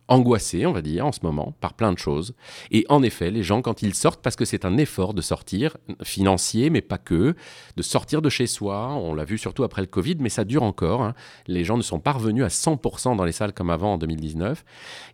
angoissé, 0.09 0.67
on 0.67 0.73
va 0.73 0.83
dire, 0.83 1.07
en 1.07 1.13
ce 1.13 1.21
moment, 1.23 1.55
par 1.61 1.75
plein 1.75 1.93
de 1.93 1.99
choses. 1.99 2.35
Et 2.71 2.87
en 2.89 3.03
effet, 3.03 3.31
les 3.31 3.43
gens, 3.43 3.63
quand 3.63 3.83
ils 3.83 3.95
sortent, 3.95 4.23
parce 4.23 4.37
que 4.37 4.45
c'est 4.45 4.65
un 4.65 4.79
effort 4.79 5.13
de 5.15 5.21
sortir, 5.21 5.77
financier, 6.03 6.71
mais 6.71 6.81
pas 6.81 6.99
que, 6.99 7.35
de 7.77 7.83
sortir 7.83 8.23
de 8.23 8.31
chez 8.31 8.47
soi, 8.47 8.89
on 8.95 9.15
l'a 9.15 9.25
vu 9.25 9.39
surtout 9.39 9.65
après 9.65 9.83
le 9.83 9.87
Covid, 9.87 10.17
mais 10.19 10.31
ça 10.31 10.45
dure 10.45 10.63
encore. 10.63 11.03
Hein. 11.03 11.15
Les 11.47 11.63
gens 11.63 11.77
ne 11.77 11.83
sont 11.83 12.01
pas 12.01 12.13
revenus 12.13 12.43
à 12.45 12.49
100% 12.49 13.17
dans 13.17 13.25
les 13.25 13.33
salles 13.33 13.53
comme 13.53 13.71
avant 13.71 13.95
en 13.95 13.99
2019. 13.99 14.65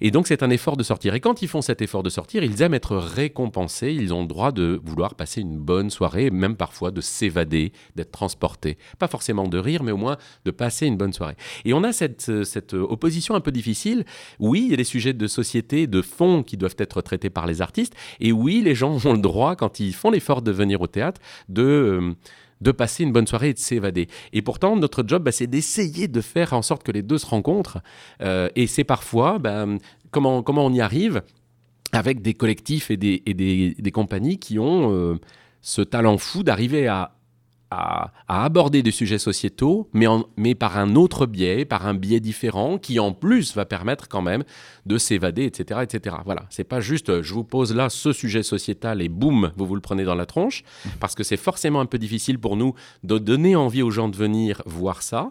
Et 0.01 0.11
donc, 0.11 0.29
c'est 0.29 0.43
un 0.43 0.51
effort 0.51 0.77
de 0.77 0.85
sortir. 0.85 1.15
Et 1.15 1.21
quand 1.21 1.43
ils 1.43 1.49
font 1.49 1.61
cet 1.61 1.83
effort 1.83 2.05
de 2.05 2.11
sortir, 2.11 2.45
ils 2.45 2.63
aiment 2.63 2.75
être 2.75 2.97
récompensés, 2.97 3.93
ils 3.93 4.15
ont 4.15 4.23
le 4.23 4.29
droit 4.29 4.53
de 4.53 4.81
vouloir 4.85 5.17
passer 5.17 5.41
une 5.41 5.59
bonne 5.59 5.91
soirée, 5.91 6.31
même 6.31 6.57
parfois 6.57 6.93
de 6.93 7.01
s'évader, 7.01 7.73
d'être 7.97 8.13
transportés. 8.13 8.79
Pas 8.99 9.09
forcément 9.09 9.49
de 9.49 9.59
rire, 9.59 9.83
mais 9.83 9.93
au 9.93 9.97
moins 9.97 10.19
de 10.45 10.51
passer 10.53 10.87
une 10.87 10.97
bonne 10.97 11.13
soirée. 11.13 11.37
Et 11.65 11.75
on 11.75 11.83
a 11.83 11.93
cette, 11.93 12.45
cette 12.45 12.75
opposition 12.75 13.35
un 13.35 13.41
peu 13.41 13.51
difficile. 13.51 14.05
Oui, 14.39 14.63
il 14.67 14.71
y 14.71 14.75
a 14.75 14.77
des 14.77 14.84
sujets 14.85 15.13
de 15.13 15.27
société, 15.27 15.87
de 15.87 16.03
fond 16.03 16.43
qui 16.43 16.57
doivent 16.57 16.77
être 16.79 17.03
traités 17.03 17.31
par 17.31 17.47
les 17.47 17.63
artistes. 17.63 17.95
Et 18.21 18.33
oui, 18.33 18.63
les 18.63 18.75
gens 18.75 19.05
ont 19.05 19.13
le 19.13 19.19
droit, 19.19 19.57
quand 19.57 19.81
ils 19.81 19.95
font 19.95 20.11
l'effort 20.11 20.43
de 20.43 20.53
venir 20.53 20.81
au 20.81 20.87
théâtre, 20.87 21.21
de 21.49 21.63
euh, 21.63 22.15
de 22.61 22.73
passer 22.73 23.05
une 23.05 23.13
bonne 23.13 23.27
soirée 23.27 23.51
et 23.51 23.55
de 23.55 23.59
s'évader. 23.59 24.09
Et 24.33 24.43
pourtant, 24.43 24.77
notre 24.77 25.05
job, 25.07 25.23
bah, 25.23 25.33
c'est 25.33 25.47
d'essayer 25.47 26.09
de 26.09 26.21
faire 26.21 26.53
en 26.53 26.63
sorte 26.63 26.83
que 26.83 26.93
les 26.93 27.03
deux 27.03 27.19
se 27.19 27.27
rencontrent. 27.27 27.79
Euh, 28.23 28.49
et 28.57 28.67
c'est 28.67 28.85
parfois, 28.85 29.39
bah, 29.39 29.67
comment, 30.11 30.43
comment 30.43 30.65
on 30.65 30.73
y 30.73 30.81
arrive 30.81 31.23
avec 31.93 32.23
des 32.23 32.35
collectifs 32.35 32.91
et 32.91 32.97
des, 32.97 33.21
des, 33.21 33.91
compagnies 33.93 34.39
qui 34.39 34.59
ont 34.59 34.93
euh, 34.93 35.15
ce 35.61 35.81
talent 35.81 36.19
fou 36.19 36.43
d'arriver 36.43 36.89
à 36.89 37.14
à, 37.75 38.45
aborder 38.45 38.83
des 38.83 38.91
sujets 38.91 39.19
sociétaux, 39.19 39.89
mais, 39.93 40.07
mais 40.37 40.55
par 40.55 40.79
un 40.79 40.95
autre 40.95 41.27
biais, 41.27 41.65
par 41.65 41.87
un 41.87 41.95
biais 41.95 42.21
différent, 42.21 42.79
qui 42.79 42.99
en 42.99 43.13
plus 43.13 43.55
va 43.55 43.65
permettre 43.65 44.09
quand 44.09 44.23
même 44.23 44.45
de 44.87 44.99
s'évader, 44.99 45.45
etc., 45.45 45.81
etc. 45.83 46.17
Voilà, 46.25 46.45
c'est 46.51 46.65
pas 46.65 46.81
juste 46.81 47.11
euh, 47.11 47.23
je 47.23 47.35
vous 47.35 47.45
pose 47.45 47.75
là 47.75 47.89
ce 47.89 48.13
sujet 48.13 48.43
sociétal 48.43 49.03
et 49.03 49.09
boum, 49.09 49.53
vous 49.57 49.67
vous 49.67 49.75
le 49.75 49.81
prenez 49.81 50.05
dans 50.05 50.15
la 50.15 50.27
tronche, 50.27 50.63
parce 51.01 51.15
que 51.15 51.23
c'est 51.23 51.37
forcément 51.37 51.81
un 51.81 51.87
peu 51.87 51.99
difficile 51.99 52.39
pour 52.39 52.57
nous 52.57 52.75
de 53.03 53.19
donner 53.19 53.57
envie 53.57 53.83
aux 53.83 53.91
gens 53.91 54.09
de 54.09 54.17
venir 54.17 54.63
voir 54.67 55.03
ça, 55.03 55.31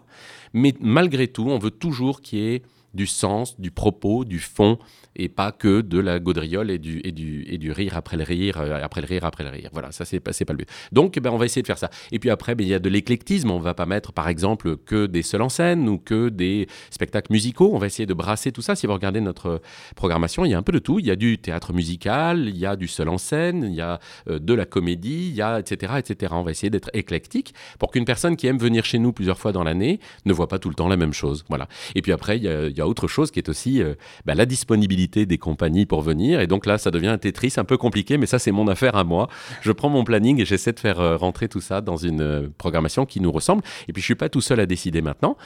mais 0.52 0.74
malgré 0.80 1.28
tout, 1.28 1.46
on 1.48 1.58
veut 1.58 1.70
toujours 1.70 2.20
qu'il 2.20 2.38
y 2.38 2.54
ait 2.54 2.62
du 2.94 3.06
sens, 3.06 3.60
du 3.60 3.70
propos, 3.70 4.24
du 4.24 4.38
fond, 4.38 4.78
et 5.16 5.28
pas 5.28 5.52
que 5.52 5.80
de 5.80 5.98
la 5.98 6.18
gaudriole 6.18 6.70
et 6.70 6.78
du, 6.78 7.00
et 7.04 7.12
du, 7.12 7.44
et 7.48 7.58
du 7.58 7.72
rire 7.72 7.96
après 7.96 8.16
le 8.16 8.24
rire, 8.24 8.58
euh, 8.58 8.80
après 8.82 9.00
le 9.00 9.06
rire, 9.06 9.24
après 9.24 9.44
le 9.44 9.50
rire. 9.50 9.70
Voilà, 9.72 9.92
ça, 9.92 10.04
c'est 10.04 10.20
pas, 10.20 10.32
pas 10.32 10.52
le 10.52 10.58
but. 10.58 10.68
Donc, 10.92 11.18
ben, 11.18 11.30
on 11.30 11.36
va 11.36 11.44
essayer 11.44 11.62
de 11.62 11.66
faire 11.66 11.78
ça. 11.78 11.90
Et 12.12 12.18
puis 12.18 12.30
après, 12.30 12.54
ben, 12.54 12.66
il 12.66 12.70
y 12.70 12.74
a 12.74 12.78
de 12.78 12.88
l'éclectisme. 12.88 13.50
On 13.50 13.58
va 13.58 13.74
pas 13.74 13.86
mettre, 13.86 14.12
par 14.12 14.28
exemple, 14.28 14.76
que 14.76 15.06
des 15.06 15.22
seuls 15.22 15.42
en 15.42 15.48
scène 15.48 15.88
ou 15.88 15.98
que 15.98 16.28
des 16.28 16.66
spectacles 16.90 17.32
musicaux. 17.32 17.70
On 17.72 17.78
va 17.78 17.86
essayer 17.86 18.06
de 18.06 18.14
brasser 18.14 18.52
tout 18.52 18.62
ça. 18.62 18.74
Si 18.74 18.86
vous 18.86 18.92
regardez 18.92 19.20
notre 19.20 19.60
programmation, 19.96 20.44
il 20.44 20.50
y 20.50 20.54
a 20.54 20.58
un 20.58 20.62
peu 20.62 20.72
de 20.72 20.78
tout. 20.78 20.98
Il 20.98 21.06
y 21.06 21.10
a 21.10 21.16
du 21.16 21.38
théâtre 21.38 21.72
musical, 21.72 22.48
il 22.48 22.56
y 22.56 22.66
a 22.66 22.76
du 22.76 22.88
seul 22.88 23.08
en 23.08 23.18
scène, 23.18 23.64
il 23.64 23.74
y 23.74 23.80
a 23.80 24.00
euh, 24.28 24.38
de 24.38 24.54
la 24.54 24.66
comédie, 24.66 25.28
il 25.28 25.34
y 25.34 25.42
a 25.42 25.60
etc., 25.60 25.94
etc. 25.98 26.32
On 26.36 26.42
va 26.42 26.50
essayer 26.50 26.70
d'être 26.70 26.90
éclectique 26.92 27.54
pour 27.78 27.90
qu'une 27.90 28.04
personne 28.04 28.36
qui 28.36 28.46
aime 28.46 28.58
venir 28.58 28.84
chez 28.84 28.98
nous 28.98 29.12
plusieurs 29.12 29.38
fois 29.38 29.52
dans 29.52 29.64
l'année 29.64 30.00
ne 30.24 30.32
voit 30.32 30.48
pas 30.48 30.58
tout 30.58 30.68
le 30.68 30.74
temps 30.74 30.88
la 30.88 30.96
même 30.96 31.12
chose. 31.12 31.44
Voilà. 31.48 31.68
Et 31.94 32.02
puis 32.02 32.12
après, 32.12 32.36
il 32.38 32.44
y 32.44 32.80
a 32.80 32.83
autre 32.86 33.08
chose 33.08 33.30
qui 33.30 33.38
est 33.38 33.48
aussi 33.48 33.82
euh, 33.82 33.94
ben, 34.24 34.34
la 34.34 34.46
disponibilité 34.46 35.26
des 35.26 35.38
compagnies 35.38 35.86
pour 35.86 36.02
venir. 36.02 36.40
Et 36.40 36.46
donc 36.46 36.66
là, 36.66 36.78
ça 36.78 36.90
devient 36.90 37.08
un 37.08 37.18
Tetris 37.18 37.54
un 37.56 37.64
peu 37.64 37.76
compliqué, 37.76 38.18
mais 38.18 38.26
ça, 38.26 38.38
c'est 38.38 38.52
mon 38.52 38.68
affaire 38.68 38.96
à 38.96 39.04
moi. 39.04 39.28
Je 39.60 39.72
prends 39.72 39.88
mon 39.88 40.04
planning 40.04 40.40
et 40.40 40.44
j'essaie 40.44 40.72
de 40.72 40.80
faire 40.80 41.00
euh, 41.00 41.16
rentrer 41.16 41.48
tout 41.48 41.60
ça 41.60 41.80
dans 41.80 41.96
une 41.96 42.20
euh, 42.20 42.48
programmation 42.58 43.06
qui 43.06 43.20
nous 43.20 43.32
ressemble. 43.32 43.62
Et 43.88 43.92
puis, 43.92 44.00
je 44.00 44.06
suis 44.06 44.14
pas 44.14 44.28
tout 44.28 44.40
seul 44.40 44.60
à 44.60 44.66
décider 44.66 45.02
maintenant, 45.02 45.36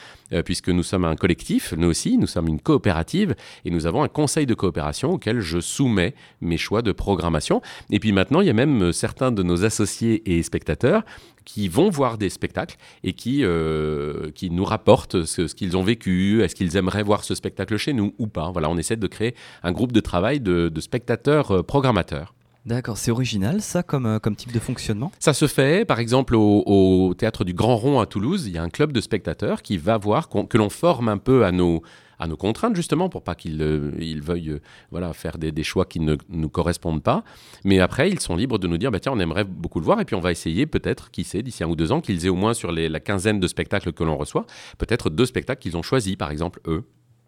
puisque 0.45 0.69
nous 0.69 0.83
sommes 0.83 1.05
un 1.05 1.15
collectif, 1.15 1.73
nous 1.77 1.87
aussi, 1.87 2.17
nous 2.17 2.27
sommes 2.27 2.47
une 2.47 2.59
coopérative 2.59 3.35
et 3.65 3.71
nous 3.71 3.87
avons 3.87 4.03
un 4.03 4.07
conseil 4.07 4.45
de 4.45 4.53
coopération 4.53 5.13
auquel 5.13 5.39
je 5.39 5.59
soumets 5.59 6.13
mes 6.41 6.57
choix 6.57 6.81
de 6.81 6.91
programmation. 6.91 7.61
Et 7.89 7.99
puis 7.99 8.11
maintenant, 8.11 8.41
il 8.41 8.47
y 8.47 8.49
a 8.49 8.53
même 8.53 8.91
certains 8.93 9.31
de 9.31 9.43
nos 9.43 9.65
associés 9.65 10.21
et 10.25 10.43
spectateurs 10.43 11.03
qui 11.49 11.67
vont 11.67 11.89
voir 11.89 12.19
des 12.19 12.29
spectacles 12.29 12.77
et 13.03 13.13
qui, 13.13 13.43
euh, 13.43 14.29
qui 14.35 14.51
nous 14.51 14.63
rapportent 14.63 15.25
ce, 15.25 15.41
qu'ils 15.41 15.75
ont 15.77 15.81
vécu, 15.81 16.43
est-ce 16.43 16.53
qu'ils 16.53 16.77
aimeraient 16.77 17.01
voir 17.01 17.23
ce 17.23 17.33
spectacle 17.33 17.75
chez 17.77 17.91
nous 17.91 18.13
ou 18.19 18.27
pas. 18.27 18.51
Voilà, 18.51 18.69
on 18.69 18.77
essaie 18.77 18.97
de 18.97 19.07
créer 19.07 19.33
un 19.63 19.71
groupe 19.71 19.91
de 19.91 19.99
travail 19.99 20.39
de, 20.39 20.71
spectateurs 20.79 21.51
euh, 21.51 21.63
programmateurs. 21.63 22.35
D'accord, 22.67 22.99
c'est 22.99 23.09
original 23.09 23.61
ça 23.61 23.81
comme, 23.81 24.05
euh, 24.05 24.19
comme 24.19 24.35
type 24.35 24.51
de 24.51 24.59
fonctionnement? 24.59 25.11
Ça 25.17 25.33
se 25.33 25.47
fait, 25.47 25.85
par 25.85 25.99
exemple, 25.99 26.35
au, 26.35 27.15
théâtre 27.17 27.43
du 27.43 27.55
Grand 27.55 27.77
Rond 27.77 27.99
à 27.99 28.05
Toulouse, 28.05 28.45
il 28.45 28.53
y 28.53 28.59
a 28.59 28.63
un 28.63 28.69
club 28.69 28.91
de 28.91 29.01
spectateurs 29.01 29.63
qui 29.63 29.79
va 29.79 29.97
voir 29.97 30.29
que 30.29 30.57
l'on 30.57 30.69
forme 30.69 31.09
un 31.09 31.17
peu 31.17 31.45
à 31.45 31.51
nos, 31.51 31.81
à 32.19 32.27
nos 32.27 32.37
contraintes, 32.37 32.75
justement, 32.75 33.09
pour 33.09 33.23
pas 33.23 33.33
qu'ils 33.33 33.61
euh, 33.61 33.91
veuillent 34.21 34.51
euh, 34.51 34.61
voilà, 34.91 35.13
faire 35.13 35.37
des, 35.37 35.63
choix 35.63 35.85
qui 35.85 35.99
ne 35.99 36.17
nous 36.29 36.49
correspondent 36.49 37.01
pas. 37.01 37.23
Mais 37.63 37.79
après, 37.79 38.09
ils 38.09 38.19
sont 38.19 38.35
libres 38.35 38.59
de 38.59 38.67
nous 38.67 38.77
dire, 38.77 38.91
bah, 38.91 38.99
tiens, 38.99 39.13
on 39.13 39.19
aimerait 39.19 39.45
beaucoup 39.45 39.79
le 39.79 39.85
voir, 39.85 39.99
et 40.01 40.05
puis 40.05 40.15
on 40.15 40.19
va 40.19 40.31
essayer, 40.31 40.65
peut-être, 40.65 41.11
qui 41.11 41.23
sait, 41.23 41.41
d'ici 41.41 41.63
un 41.63 41.67
ou 41.67 41.75
deux 41.75 41.91
ans, 41.91 42.01
qu'ils 42.01 42.25
aient 42.25 42.29
au 42.29 42.35
moins 42.35 42.53
sur 42.53 42.71
la 42.71 42.99
quinzaine 42.99 43.39
de 43.39 43.47
spectacles 43.47 43.93
que 43.93 44.03
l'on 44.03 44.17
reçoit, 44.17 44.45
peut-être 44.77 45.09
deux 45.09 45.25
spectacles 45.25 45.61
qu'ils 45.61 45.77
ont 45.77 45.81
choisis, 45.81 46.15
par 46.15 46.31
exemple, 46.31 46.59
eux, 46.67 46.83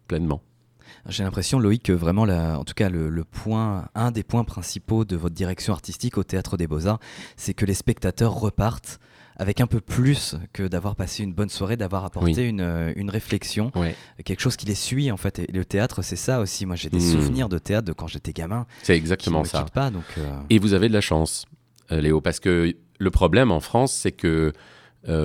pleinement. 0.08 0.42
J'ai 1.08 1.24
l'impression, 1.24 1.58
Loïc, 1.58 1.84
que 1.84 1.92
vraiment, 1.92 2.22
en 2.22 2.64
tout 2.64 2.74
cas, 2.74 2.88
le, 2.88 3.24
point, 3.24 3.88
un 3.94 4.10
des 4.10 4.22
points 4.22 4.44
principaux 4.44 5.04
de 5.04 5.16
votre 5.16 5.34
direction 5.34 5.72
artistique 5.72 6.18
au 6.18 6.22
Théâtre 6.22 6.56
des 6.56 6.66
Beaux-Arts, 6.66 7.00
c'est 7.36 7.54
que 7.54 7.64
les 7.64 7.74
spectateurs 7.74 8.34
repartent 8.34 9.00
avec 9.36 9.60
un 9.60 9.66
peu 9.66 9.80
plus 9.80 10.36
que 10.52 10.62
d'avoir 10.64 10.96
passé 10.96 11.22
une 11.22 11.32
bonne 11.32 11.48
soirée, 11.48 11.76
d'avoir 11.76 12.04
apporté 12.04 12.46
une, 12.46 12.60
euh, 12.60 12.92
une, 12.96 13.10
réflexion, 13.10 13.72
quelque 14.24 14.40
chose 14.40 14.56
qui 14.56 14.66
les 14.66 14.74
suit 14.74 15.10
en 15.10 15.16
fait. 15.16 15.38
Et 15.38 15.50
le 15.52 15.64
théâtre, 15.64 16.02
c'est 16.02 16.16
ça 16.16 16.40
aussi. 16.40 16.66
Moi, 16.66 16.76
j'ai 16.76 16.90
des 16.90 16.98
hmm. 16.98 17.12
souvenirs 17.12 17.48
de 17.48 17.58
théâtre 17.58 17.86
de 17.86 17.92
quand 17.92 18.06
j'étais 18.06 18.32
gamin. 18.32 18.66
C'est 18.82 18.96
exactement 18.96 19.44
ça. 19.44 19.64
Pas, 19.72 19.90
donc, 19.90 20.04
euh, 20.18 20.38
Et 20.50 20.58
vous 20.58 20.74
avez 20.74 20.88
de 20.88 20.92
la 20.92 21.00
chance, 21.00 21.46
euh, 21.90 22.00
Léo, 22.00 22.20
parce 22.20 22.40
que 22.40 22.74
le 22.98 23.10
problème 23.10 23.50
en 23.50 23.60
France, 23.60 23.92
c'est 23.92 24.12
que 24.12 24.52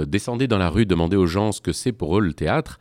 descendez 0.07 0.47
dans 0.47 0.57
la 0.57 0.69
rue, 0.69 0.87
demandez 0.87 1.17
aux 1.17 1.27
gens 1.27 1.51
ce 1.51 1.61
que 1.61 1.71
c'est 1.71 1.91
pour 1.91 2.17
eux 2.17 2.21
le 2.21 2.33
théâtre. 2.33 2.79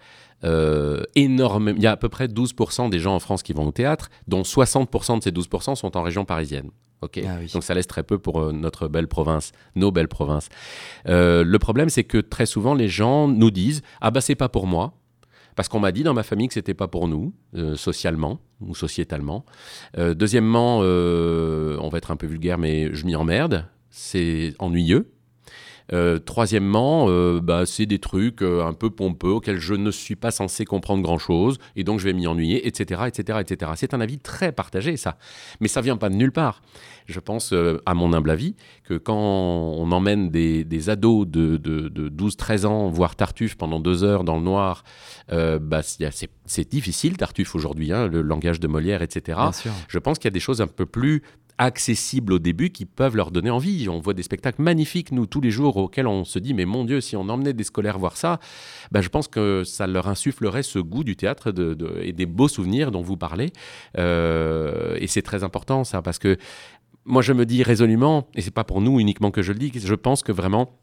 énorme. 1.14 1.74
Il 1.76 1.82
y 1.82 1.86
a 1.86 1.92
à 1.92 1.96
peu 1.96 2.08
près 2.08 2.26
12% 2.26 2.88
des 2.88 2.98
gens 2.98 3.14
en 3.14 3.18
France 3.18 3.42
qui 3.42 3.52
vont 3.52 3.66
au 3.66 3.72
théâtre, 3.72 4.08
dont 4.28 4.42
60% 4.42 5.18
de 5.18 5.22
ces 5.22 5.32
12% 5.32 5.74
sont 5.74 5.96
en 5.96 6.02
région 6.02 6.24
parisienne. 6.24 6.70
Ok, 7.02 7.20
ah 7.26 7.38
donc 7.52 7.62
ça 7.62 7.74
laisse 7.74 7.86
très 7.86 8.02
peu 8.02 8.18
pour 8.18 8.40
euh, 8.40 8.52
notre 8.52 8.88
belle 8.88 9.06
province, 9.06 9.52
nos 9.74 9.90
belles 9.90 10.08
provinces. 10.08 10.48
Euh, 11.08 11.44
le 11.44 11.58
problème, 11.58 11.90
c'est 11.90 12.04
que 12.04 12.18
très 12.18 12.46
souvent, 12.46 12.74
les 12.74 12.88
gens 12.88 13.28
nous 13.28 13.50
disent 13.50 13.82
ah 14.00 14.10
bah 14.10 14.22
c'est 14.22 14.34
pas 14.34 14.48
pour 14.48 14.66
moi, 14.66 14.94
parce 15.56 15.68
qu'on 15.68 15.80
m'a 15.80 15.92
dit 15.92 16.02
dans 16.02 16.14
ma 16.14 16.22
famille 16.22 16.48
que 16.48 16.54
c'était 16.54 16.74
pas 16.74 16.88
pour 16.88 17.06
nous, 17.06 17.34
euh, 17.54 17.76
socialement 17.76 18.40
ou 18.60 18.74
sociétalement. 18.74 19.44
deuxièmement, 19.96 20.78
on 20.78 21.88
va 21.90 21.98
être 21.98 22.10
un 22.10 22.16
peu 22.16 22.26
vulgaire, 22.26 22.56
mais 22.56 22.94
je 22.94 23.04
m'y 23.04 23.14
emmerde, 23.14 23.66
c'est 23.90 24.54
ennuyeux. 24.58 25.12
Euh, 25.92 26.18
troisièmement, 26.18 27.06
euh, 27.08 27.40
bah, 27.40 27.64
c'est 27.64 27.86
des 27.86 27.98
trucs 27.98 28.42
euh, 28.42 28.64
un 28.64 28.72
peu 28.72 28.90
pompeux 28.90 29.28
auxquels 29.28 29.58
je 29.58 29.74
ne 29.74 29.90
suis 29.90 30.16
pas 30.16 30.30
censé 30.30 30.64
comprendre 30.64 31.02
grand-chose 31.02 31.58
et 31.76 31.84
donc 31.84 32.00
je 32.00 32.04
vais 32.04 32.12
m'y 32.12 32.26
ennuyer, 32.26 32.66
etc., 32.66 33.02
etc., 33.06 33.38
etc. 33.40 33.72
C'est 33.76 33.94
un 33.94 34.00
avis 34.00 34.18
très 34.18 34.52
partagé, 34.52 34.96
ça. 34.96 35.16
Mais 35.60 35.68
ça 35.68 35.80
vient 35.80 35.96
pas 35.96 36.08
de 36.08 36.16
nulle 36.16 36.32
part. 36.32 36.62
Je 37.06 37.20
pense, 37.20 37.54
à 37.86 37.94
mon 37.94 38.12
humble 38.12 38.30
avis, 38.30 38.56
que 38.82 38.94
quand 38.94 39.16
on 39.16 39.92
emmène 39.92 40.28
des, 40.28 40.90
ados 40.90 41.24
de, 41.28 41.56
12-13 41.56 42.66
ans 42.66 42.88
voir 42.88 43.14
Tartuffe 43.14 43.54
pendant 43.54 43.78
deux 43.78 44.02
heures 44.02 44.24
dans 44.24 44.36
le 44.36 44.42
noir, 44.42 44.82
bah, 45.30 45.82
c'est 45.84 46.68
difficile, 46.68 47.16
Tartuffe, 47.16 47.54
aujourd'hui, 47.54 47.92
hein, 47.92 48.08
le 48.08 48.22
langage 48.22 48.58
de 48.58 48.66
Molière, 48.66 49.02
etc. 49.02 49.38
Je 49.86 49.98
pense 50.00 50.18
qu'il 50.18 50.24
y 50.24 50.32
a 50.32 50.34
des 50.34 50.40
choses 50.40 50.60
un 50.60 50.66
peu 50.66 50.84
plus 50.84 51.22
accessibles 51.58 52.34
au 52.34 52.38
début 52.38 52.70
qui 52.70 52.84
peuvent 52.84 53.16
leur 53.16 53.30
donner 53.30 53.50
envie. 53.50 53.88
On 53.88 53.98
voit 53.98 54.14
des 54.14 54.22
spectacles 54.22 54.62
magnifiques, 54.62 55.12
nous, 55.12 55.26
tous 55.26 55.40
les 55.40 55.50
jours, 55.50 55.76
auxquels 55.76 56.06
on 56.06 56.24
se 56.24 56.38
dit, 56.38 56.54
mais 56.54 56.64
mon 56.64 56.84
Dieu, 56.84 57.00
si 57.00 57.16
on 57.16 57.28
emmenait 57.28 57.52
des 57.52 57.64
scolaires 57.64 57.98
voir 57.98 58.16
ça, 58.16 58.38
ben, 58.92 59.00
je 59.00 59.08
pense 59.08 59.28
que 59.28 59.64
ça 59.64 59.86
leur 59.86 60.08
insufflerait 60.08 60.62
ce 60.62 60.78
goût 60.78 61.04
du 61.04 61.16
théâtre 61.16 61.52
et 62.02 62.12
des 62.12 62.26
beaux 62.26 62.48
souvenirs 62.48 62.90
dont 62.90 63.02
vous 63.02 63.16
parlez. 63.16 63.52
Euh, 63.98 64.96
et 65.00 65.06
c'est 65.06 65.22
très 65.22 65.44
important, 65.44 65.84
ça, 65.84 66.02
parce 66.02 66.18
que 66.18 66.36
moi, 67.04 67.22
je 67.22 67.32
me 67.32 67.46
dis 67.46 67.62
résolument, 67.62 68.28
et 68.34 68.40
c'est 68.42 68.50
pas 68.50 68.64
pour 68.64 68.80
nous 68.80 68.98
uniquement 69.00 69.30
que 69.30 69.42
je 69.42 69.52
le 69.52 69.58
dis, 69.58 69.72
je 69.74 69.94
pense 69.94 70.22
que 70.22 70.32
vraiment, 70.32 70.76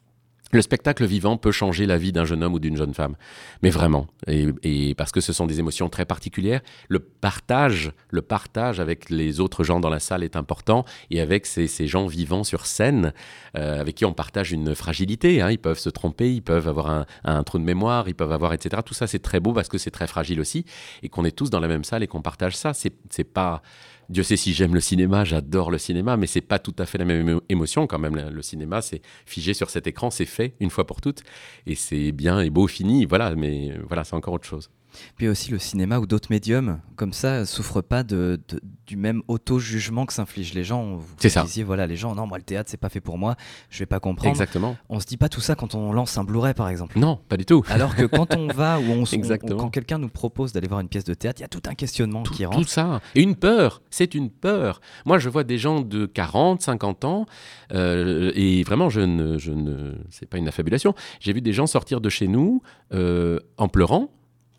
le 0.54 0.62
spectacle 0.62 1.06
vivant 1.06 1.38
peut 1.38 1.52
changer 1.52 1.86
la 1.86 1.98
vie 1.98 2.12
d'un 2.12 2.26
jeune 2.26 2.44
homme 2.44 2.54
ou 2.54 2.60
d'une 2.60 2.78
jeune 2.78 2.94
femme, 2.94 3.16
mais 3.62 3.70
vraiment, 3.70 4.08
et, 4.28 4.94
parce 4.96 5.12
que 5.12 5.22
ce 5.22 5.34
sont 5.34 5.48
des 5.48 5.60
émotions 5.60 5.90
très 5.90 6.06
particulières. 6.06 6.62
Le 6.88 7.00
partage, 7.00 7.92
le 8.10 8.22
partage 8.22 8.80
avec 8.80 9.10
les 9.10 9.40
autres 9.40 9.64
gens 9.64 9.80
dans 9.80 9.90
la 9.90 10.00
salle 10.00 10.24
est 10.24 10.36
important, 10.36 10.86
et 11.10 11.22
avec 11.22 11.46
ces, 11.46 11.68
gens 11.88 12.08
vivants 12.08 12.44
sur 12.44 12.66
scène, 12.66 13.14
euh, 13.58 13.82
avec 13.82 13.96
qui 13.96 14.06
on 14.06 14.14
partage 14.14 14.52
une 14.52 14.76
fragilité. 14.76 15.42
Hein. 15.42 15.52
Ils 15.52 15.60
peuvent 15.60 15.80
se 15.80 15.90
tromper, 15.90 16.34
ils 16.34 16.42
peuvent 16.42 16.68
avoir 16.68 16.90
un, 16.90 17.06
un, 17.26 17.44
trou 17.44 17.58
de 17.58 17.64
mémoire, 17.64 18.08
ils 18.08 18.16
peuvent 18.16 18.32
avoir 18.32 18.54
etc. 18.54 18.82
Tout 18.86 18.94
ça, 18.94 19.08
c'est 19.08 19.20
très 19.20 19.40
beau 19.40 19.54
parce 19.54 19.68
que 19.68 19.78
c'est 19.78 19.92
très 19.92 20.08
fragile 20.08 20.40
aussi, 20.40 20.66
et 21.02 21.10
qu'on 21.10 21.26
est 21.26 21.36
tous 21.36 21.50
dans 21.50 21.60
la 21.60 21.68
même 21.68 21.84
salle 21.84 22.04
et 22.04 22.08
qu'on 22.08 22.22
partage 22.22 22.56
ça. 22.56 22.74
C'est 22.74 23.24
pas 23.24 23.62
Dieu 24.10 24.24
sait 24.24 24.38
si 24.38 24.54
j'aime 24.54 24.74
le 24.74 24.82
cinéma, 24.82 25.24
j'adore 25.24 25.72
le 25.72 25.78
cinéma, 25.78 26.18
mais 26.18 26.28
c'est 26.28 26.42
pas 26.42 26.60
tout 26.60 26.76
à 26.78 26.86
fait 26.86 26.98
la 26.98 27.06
même 27.06 27.40
émotion 27.50 27.88
quand 27.88 28.00
même. 28.00 28.16
Le 28.16 28.42
cinéma, 28.42 28.82
c'est 28.82 29.02
figé 29.26 29.54
sur 29.54 29.70
cet 29.70 29.88
écran, 29.88 30.10
c'est 30.10 30.26
fait 30.26 30.56
une 30.60 30.70
fois 30.70 30.86
pour 30.86 31.02
toutes, 31.02 31.24
et 31.66 31.76
c'est 31.76 32.12
bien 32.12 32.40
et 32.42 32.50
beau, 32.50 32.68
fini, 32.68 33.06
voilà. 33.06 33.36
Mais 33.36 33.78
voilà, 33.88 34.04
c'est 34.04 34.16
encore 34.16 34.34
autre 34.34 34.48
chose. 34.48 34.70
Puis 35.18 35.28
aussi 35.28 35.52
le 35.52 35.60
cinéma 35.60 36.00
ou 36.00 36.06
d'autres 36.06 36.30
médiums, 36.30 36.80
comme 36.96 37.14
ça, 37.14 37.46
souffrent 37.46 37.82
pas 37.82 38.04
de, 38.04 38.40
du 38.86 38.98
même 38.98 39.22
auto-jugement 39.28 40.06
que 40.06 40.14
s'infligent 40.14 40.54
les 40.54 40.64
gens. 40.64 41.00
C'est 41.18 41.30
ça. 41.30 41.46
voilà, 41.66 41.88
les 41.88 41.96
gens, 41.96 42.16
non, 42.16 42.28
moi 42.28 42.38
le 42.38 42.44
théâtre, 42.44 42.70
c'est 42.70 42.78
pas 42.78 42.90
fait 42.90 43.02
pour 43.02 43.18
moi, 43.18 43.36
je 43.70 43.80
vais 43.80 43.86
pas 43.86 44.00
comprendre. 44.00 44.30
Exactement. 44.30 44.76
On 44.90 45.00
se 45.00 45.06
dit 45.06 45.18
pas 45.18 45.30
tout 45.30 45.42
ça 45.42 45.56
quand 45.56 45.76
on 45.76 45.94
lance 45.94 46.18
un 46.18 46.24
Blu-ray, 46.24 46.54
par 46.54 46.70
exemple. 46.70 47.00
Non, 47.00 47.20
pas 47.30 47.38
du 47.38 47.46
tout. 47.46 47.64
Alors 47.70 47.96
que 47.96 48.06
quand 48.06 48.36
on 48.36 48.48
va 48.48 48.80
ou 48.80 48.84
on, 48.92 49.04
quand 49.58 49.70
quelqu'un 49.70 49.98
nous 49.98 50.10
propose 50.10 50.54
d'aller 50.54 50.68
voir 50.68 50.80
une 50.80 50.90
pièce 50.90 51.04
de 51.04 51.14
théâtre, 51.14 51.40
il 51.40 51.44
y 51.44 51.46
a 51.46 51.50
tout 51.50 51.62
un 51.68 51.76
questionnement 51.76 52.24
qui 52.24 52.46
rentre. 52.46 52.60
Tout 52.60 52.68
ça. 52.68 53.02
Et 53.16 53.22
une 53.22 53.36
peur, 53.36 53.82
c'est 53.90 54.14
une 54.14 54.30
peur. 54.30 54.82
Moi, 55.06 55.20
je 55.20 55.30
vois 55.30 55.44
des 55.44 55.58
gens 55.58 55.82
de 55.82 56.06
40, 56.06 56.62
50 56.62 57.06
ans, 57.06 57.26
euh, 57.74 58.32
et 58.36 58.64
vraiment, 58.64 58.90
je 58.90 59.02
ne, 59.02 59.38
je 59.38 59.52
ne, 59.52 59.94
c'est 60.10 60.28
pas 60.28 60.38
une 60.38 60.48
affabulation. 60.48 60.94
J'ai 61.20 61.34
vu 61.34 61.42
des 61.42 61.54
gens 61.54 61.68
sortir 61.68 62.02
de 62.02 62.10
chez 62.10 62.28
nous 62.28 62.62
euh, 62.94 63.40
en 63.58 63.68
pleurant 63.68 64.10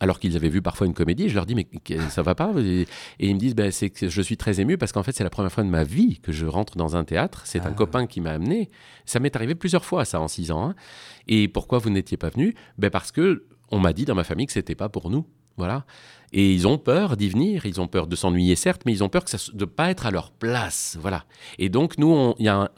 alors 0.05 0.21
qu'ils 0.21 0.37
avaient 0.37 0.51
vu 0.51 0.61
parfois 0.61 0.87
une 0.87 0.93
comédie. 0.93 1.31
Je 1.31 1.35
leur 1.35 1.47
dis, 1.47 1.55
mais 1.55 1.67
ça 2.11 2.21
va 2.21 2.35
pas? 2.35 2.53
Et, 2.59 2.87
ils 3.19 3.35
me 3.35 3.41
disent, 3.41 3.55
c'est 3.71 3.89
que 3.89 4.11
je 4.11 4.23
suis 4.23 4.37
très 4.37 4.61
ému 4.61 4.77
parce 4.77 4.93
qu'en 4.93 5.03
fait, 5.03 5.13
c'est 5.13 5.25
la 5.25 5.31
première 5.31 5.51
fois 5.51 5.65
de 5.65 5.71
ma 5.71 5.83
vie 5.83 6.21
que 6.23 6.31
je 6.31 6.45
rentre 6.45 6.77
dans 6.77 6.95
un 6.95 7.05
théâtre. 7.05 7.41
C'est 7.47 7.61
un 7.61 7.71
ah. 7.71 7.73
copain 7.73 8.07
qui 8.07 8.21
m'a 8.21 8.33
amené. 8.33 8.69
Ça 9.07 9.19
m'est 9.19 9.35
arrivé 9.35 9.55
plusieurs 9.55 9.87
fois, 9.87 10.05
ça, 10.05 10.21
en 10.21 10.29
six 10.29 10.51
ans. 10.51 10.69
Hein. 10.69 10.75
Et 11.27 11.49
pourquoi 11.49 11.79
vous 11.79 11.89
n'étiez 11.89 12.19
pas 12.19 12.29
venu? 12.29 12.55
Ben 12.77 12.91
Parce 12.91 13.13
que 13.13 13.47
on 13.71 13.81
m'a 13.81 13.95
dit 13.95 14.05
dans 14.05 14.15
ma 14.15 14.25
famille 14.25 14.45
que 14.47 14.53
c'était 14.53 14.75
pas 14.75 14.91
pour 14.91 15.09
nous. 15.09 15.27
Voilà. 15.57 15.87
Et 16.37 16.53
ils 16.53 16.67
ont 16.67 16.79
peur 16.79 17.17
d'y 17.17 17.29
venir, 17.29 17.65
ils 17.65 17.81
ont 17.81 17.87
peur 17.87 18.09
de 18.09 18.17
s'ennuyer 18.17 18.57
certes, 18.57 18.83
mais 18.85 18.93
ils 18.93 19.05
ont 19.05 19.09
peur 19.09 19.23
que 19.23 19.31
ça, 19.31 19.39
de 19.53 19.61
ne 19.61 19.65
pas 19.67 19.91
être 19.91 20.05
à 20.05 20.11
leur 20.11 20.33
place. 20.33 20.99
Voilà. 21.01 21.27
Et 21.61 21.69
donc 21.69 21.97
nous, 21.97 22.35
il 22.41 22.47
y 22.47 22.49
a 22.49 22.69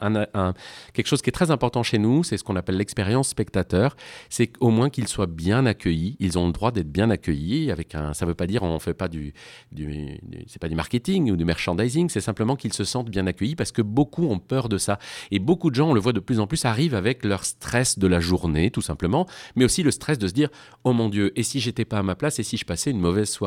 quelque 0.93 1.07
chose 1.07 1.23
qui 1.23 1.31
est 1.31 1.33
très 1.33 1.49
important 1.49 1.81
chez 1.81 1.97
nous, 1.97 2.23
c'est 2.23 2.37
ce 2.37 2.43
qu'on 2.43 2.55
appelle 2.55 2.77
l'expérience 2.77 3.29
spectateur. 3.29 3.95
C'est 4.29 4.51
au 4.59 4.69
moins 4.69 4.91
qu'ils 4.91 5.07
soient 5.07 5.25
bien 5.25 5.65
accueillis. 5.65 6.17
Ils 6.19 6.37
ont 6.37 6.45
le 6.45 6.53
droit 6.53 6.71
d'être 6.71 6.91
bien 6.91 7.09
accueillis. 7.09 7.71
Avec 7.71 7.95
un, 7.95 8.13
ça 8.13 8.25
ne 8.25 8.29
veut 8.29 8.35
pas 8.35 8.45
dire 8.45 8.61
on 8.61 8.77
fait 8.77 8.93
pas 8.93 9.07
du, 9.07 9.33
du, 9.71 10.19
c'est 10.45 10.61
pas 10.61 10.69
du 10.69 10.75
marketing 10.75 11.31
ou 11.31 11.35
du 11.35 11.43
merchandising. 11.43 12.09
C'est 12.09 12.21
simplement 12.21 12.55
qu'ils 12.55 12.73
se 12.73 12.83
sentent 12.83 13.09
bien 13.09 13.25
accueillis 13.25 13.55
parce 13.55 13.71
que 13.71 13.81
beaucoup 13.81 14.27
ont 14.27 14.37
peur 14.37 14.69
de 14.69 14.77
ça. 14.77 14.99
Et 15.31 15.39
beaucoup 15.39 15.71
de 15.71 15.75
gens, 15.75 15.89
on 15.89 15.93
le 15.95 15.99
voit 15.99 16.13
de 16.13 16.19
plus 16.19 16.39
en 16.39 16.45
plus, 16.45 16.63
arrivent 16.65 16.93
avec 16.93 17.25
leur 17.25 17.43
stress 17.43 17.97
de 17.97 18.05
la 18.05 18.19
journée, 18.19 18.69
tout 18.69 18.83
simplement, 18.83 19.25
mais 19.55 19.65
aussi 19.65 19.81
le 19.81 19.89
stress 19.89 20.19
de 20.19 20.27
se 20.27 20.33
dire 20.33 20.49
oh 20.83 20.93
mon 20.93 21.09
Dieu, 21.09 21.31
et 21.35 21.41
si 21.41 21.59
j'étais 21.59 21.85
pas 21.85 21.97
à 21.97 22.03
ma 22.03 22.13
place, 22.13 22.37
et 22.37 22.43
si 22.43 22.55
je 22.55 22.65
passais 22.65 22.91
une 22.91 22.99
mauvaise 22.99 23.29
soirée 23.29 23.46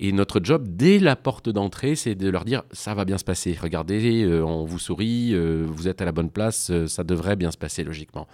et 0.00 0.12
notre 0.12 0.40
job, 0.42 0.66
dès 0.68 0.98
la 0.98 1.16
porte 1.16 1.48
d'entrée, 1.48 1.94
c'est 1.94 2.14
de 2.14 2.28
leur 2.28 2.44
dire 2.44 2.62
ça 2.72 2.94
va 2.94 3.04
bien 3.04 3.18
se 3.18 3.24
passer. 3.24 3.56
Regardez, 3.60 4.24
euh, 4.24 4.44
on 4.44 4.64
vous 4.64 4.78
sourit, 4.78 5.30
euh, 5.32 5.66
vous 5.68 5.88
êtes 5.88 6.02
à 6.02 6.04
la 6.04 6.12
bonne 6.12 6.30
place, 6.30 6.70
euh, 6.70 6.86
ça 6.86 7.04
devrait 7.04 7.36
bien 7.36 7.50
se 7.50 7.58
passer 7.58 7.84
logiquement. 7.84 8.26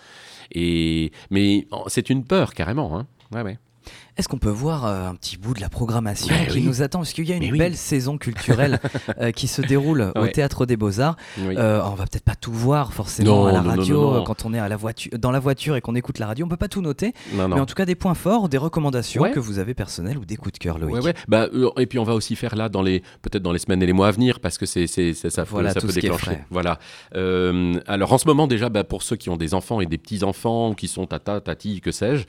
Et 0.53 1.13
mais 1.31 1.67
c'est 1.87 2.11
une 2.11 2.25
peur 2.25 2.55
carrément. 2.55 2.99
Hein. 2.99 3.07
Ouais, 3.33 3.43
ouais. 3.43 3.59
Est-ce 4.17 4.29
qu'on 4.29 4.39
peut 4.39 4.51
voir 4.51 4.87
euh, 4.87 5.09
un 5.09 5.15
petit 5.15 5.37
bout 5.37 5.55
de 5.55 5.61
la 5.61 5.69
programmation 5.69 6.35
qui 6.51 6.61
nous 6.63 6.83
attend 6.83 6.99
Parce 7.01 7.13
qu'il 7.13 7.29
y 7.29 7.33
a 7.33 7.37
une 7.37 7.57
belle 7.57 7.77
saison 7.77 8.19
culturelle 8.19 8.81
euh, 9.21 9.31
qui 9.31 9.49
se 9.49 9.63
déroule 9.63 10.13
au 10.17 10.27
Théâtre 10.27 10.67
des 10.67 10.77
Beaux-Arts. 10.77 11.17
Euh, 11.39 11.81
on 11.85 11.95
va 11.95 12.05
peut-être 12.05 12.25
pas 12.25 12.35
tout 12.35 12.53
voir 12.53 12.93
forcément 12.93 13.47
à 13.47 13.53
la 13.53 13.63
radio 13.63 14.23
quand 14.25 14.45
on 14.45 14.55
est 14.55 14.59
à 14.59 14.69
la 14.69 14.77
voiture, 14.77 15.13
dans 15.19 15.31
la 15.31 15.41
voiture 15.41 15.77
et 15.77 15.81
qu'on 15.81 15.95
écoute 15.95 16.19
la 16.19 16.27
radio. 16.27 16.47
On 16.47 16.49
peut 16.49 16.57
pas 16.57 16.69
tout 16.69 16.83
noter. 16.83 17.15
Mais 17.33 17.43
en 17.43 17.67
tout 17.67 17.75
cas, 17.75 17.85
des 17.85 17.95
points 17.95 18.15
forts, 18.15 18.49
des 18.49 18.59
recommandations 18.59 19.31
que 19.31 19.41
vous 19.41 19.59
avez 19.59 19.75
personnelles 19.75 20.19
ou 20.19 20.25
des 20.25 20.37
coups 20.37 20.53
de 20.53 20.59
cœur, 20.59 20.79
Loïc. 20.79 21.15
Bah, 21.29 21.47
et 21.79 21.87
puis 21.87 21.99
on 21.99 22.05
va 22.05 22.15
aussi 22.15 22.37
faire 22.37 22.57
là, 22.57 22.69
dans 22.69 22.83
les, 22.83 23.01
peut-être 23.23 23.43
dans 23.43 23.53
les 23.53 23.59
semaines 23.59 23.83
et 23.83 23.87
les 23.87 23.93
mois 23.93 24.09
à 24.09 24.11
venir, 24.11 24.41
parce 24.41 24.59
que 24.59 24.67
c'est, 24.67 24.87
ça, 24.87 25.45
voilà, 25.45 25.73
ça 25.73 25.81
peut 25.81 25.93
déclencher. 25.93 26.39
Voilà. 26.51 26.79
alors 27.87 28.13
en 28.13 28.19
ce 28.19 28.27
moment, 28.27 28.47
déjà, 28.47 28.69
bah, 28.69 28.85
pour 28.85 29.03
ceux 29.03 29.17
qui 29.17 29.31
ont 29.31 29.37
des 29.37 29.55
enfants 29.55 29.81
et 29.81 29.87
des 29.87 29.99
petits-enfants, 29.99 30.75
qui 30.75 30.89
sont 30.89 31.07
tata, 31.07 31.41
tati, 31.41 31.81
que 31.81 31.93
sais-je, 31.93 32.25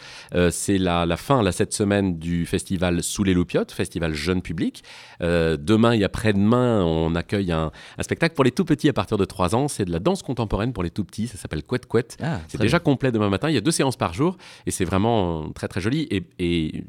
c'est 0.51 0.77
la, 0.77 1.05
la 1.05 1.17
fin, 1.17 1.43
là, 1.43 1.51
cette 1.51 1.70
semaine 1.73 2.17
du 2.17 2.45
festival 2.45 3.03
Sous 3.03 3.23
les 3.23 3.33
Loupiottes, 3.33 3.71
festival 3.71 4.13
jeune 4.13 4.41
public. 4.41 4.83
Euh, 5.21 5.57
demain 5.57 5.91
et 5.91 6.03
après-demain, 6.03 6.83
on 6.83 7.15
accueille 7.15 7.51
un, 7.51 7.71
spectacle 8.01 8.35
pour 8.35 8.43
les 8.43 8.51
tout 8.51 8.65
petits 8.65 8.89
à 8.89 8.93
partir 8.93 9.17
de 9.17 9.25
3 9.25 9.55
ans. 9.55 9.67
C'est 9.67 9.85
de 9.85 9.91
la 9.91 9.99
danse 9.99 10.23
contemporaine 10.23 10.73
pour 10.73 10.83
les 10.83 10.89
tout 10.89 11.03
petits. 11.03 11.27
Ça 11.27 11.37
s'appelle 11.37 11.63
Couette 11.63 11.85
Couette. 11.85 12.17
Ah, 12.21 12.39
c'est 12.47 12.59
déjà 12.59 12.79
complet 12.79 13.11
demain 13.11 13.29
matin. 13.29 13.49
Il 13.49 13.53
y 13.53 13.57
a 13.57 13.61
deux 13.61 13.71
séances 13.71 13.97
par 13.97 14.13
jour 14.13 14.37
et 14.65 14.71
c'est 14.71 14.85
vraiment 14.85 15.49
très 15.53 15.67
très 15.67 15.81
joli. 15.81 16.07
Et, 16.11 16.83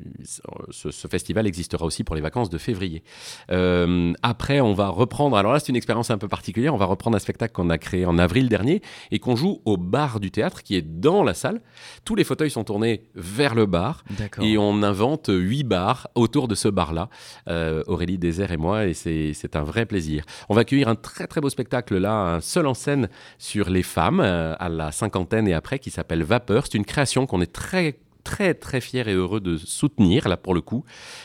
ce, 0.71 1.09
festival 1.09 1.47
existera 1.47 1.85
aussi 1.85 2.05
pour 2.05 2.15
les 2.15 2.21
vacances 2.21 2.49
de 2.49 2.59
février. 2.59 3.03
Euh, 3.51 4.13
après, 4.23 4.61
on 4.61 4.73
va 4.73 4.89
reprendre. 4.89 5.37
Alors 5.37 5.53
là, 5.53 5.59
c'est 5.59 5.69
une 5.69 5.77
expérience 5.77 6.11
un 6.11 6.19
peu 6.19 6.29
particulière. 6.29 6.75
On 6.75 6.79
va 6.79 6.87
reprendre 6.87 7.17
un 7.17 7.21
spectacle 7.21 7.53
qu'on 7.53 7.71
a 7.71 7.79
créé 7.79 8.07
en 8.07 8.19
avril 8.19 8.49
dernier 8.49 8.83
et 9.11 9.19
qu'on 9.19 9.37
joue 9.37 9.61
au 9.65 9.77
bar 9.77 10.21
du 10.21 10.31
théâtre 10.31 10.63
qui 10.63 10.77
est 10.77 10.83
dans 10.83 11.23
la 11.23 11.35
salle. 11.35 11.61
Tous 12.05 12.15
les 12.15 12.25
fauteuils 12.25 12.51
sont 12.51 12.65
tournés 12.65 13.03
vers 13.15 13.55
le 13.55 13.67
bar 13.67 14.05
et 14.41 14.57
on 14.59 14.72
invente 14.83 15.29
huit 15.29 15.65
bars 15.65 16.09
autour 16.15 16.47
de 16.47 16.55
ce 16.55 16.69
bar-là, 16.69 17.09
euh, 17.49 17.83
Aurélie 17.87 18.19
Désert 18.19 18.53
et 18.53 18.57
moi, 18.57 18.87
et 18.87 18.95
c'est 18.95 19.57
un 19.57 19.63
vrai 19.63 19.87
plaisir. 19.87 20.25
On 20.49 20.55
va 20.55 20.61
accueillir 20.61 20.89
un 20.89 20.95
très 20.95 21.27
très 21.27 21.41
beau 21.41 21.51
spectacle 21.51 21.99
là, 21.99 22.13
un 22.13 22.41
seul 22.41 22.67
en 22.67 22.75
scène 22.75 23.09
sur 23.39 23.69
les 23.71 23.83
femmes 23.83 24.21
euh, 24.21 24.55
à 24.59 24.69
la 24.69 24.93
cinquantaine 24.93 25.49
et 25.49 25.55
après, 25.55 25.79
qui 25.79 25.91
s'appelle 25.91 26.23
Vapeur. 26.23 26.65
C'est 26.67 26.79
une 26.79 26.85
création 26.85 27.27
qu'on 27.27 27.41
est 27.41 27.53
très 27.53 27.99
très 28.23 28.55
très 28.55 28.81
fier 28.81 29.09
et 29.09 29.15
heureux 29.15 29.41
de 29.41 29.57
soutenir, 29.57 30.29
là 30.29 30.37
pour 30.37 30.55
le 30.55 30.61
coup, 30.61 30.85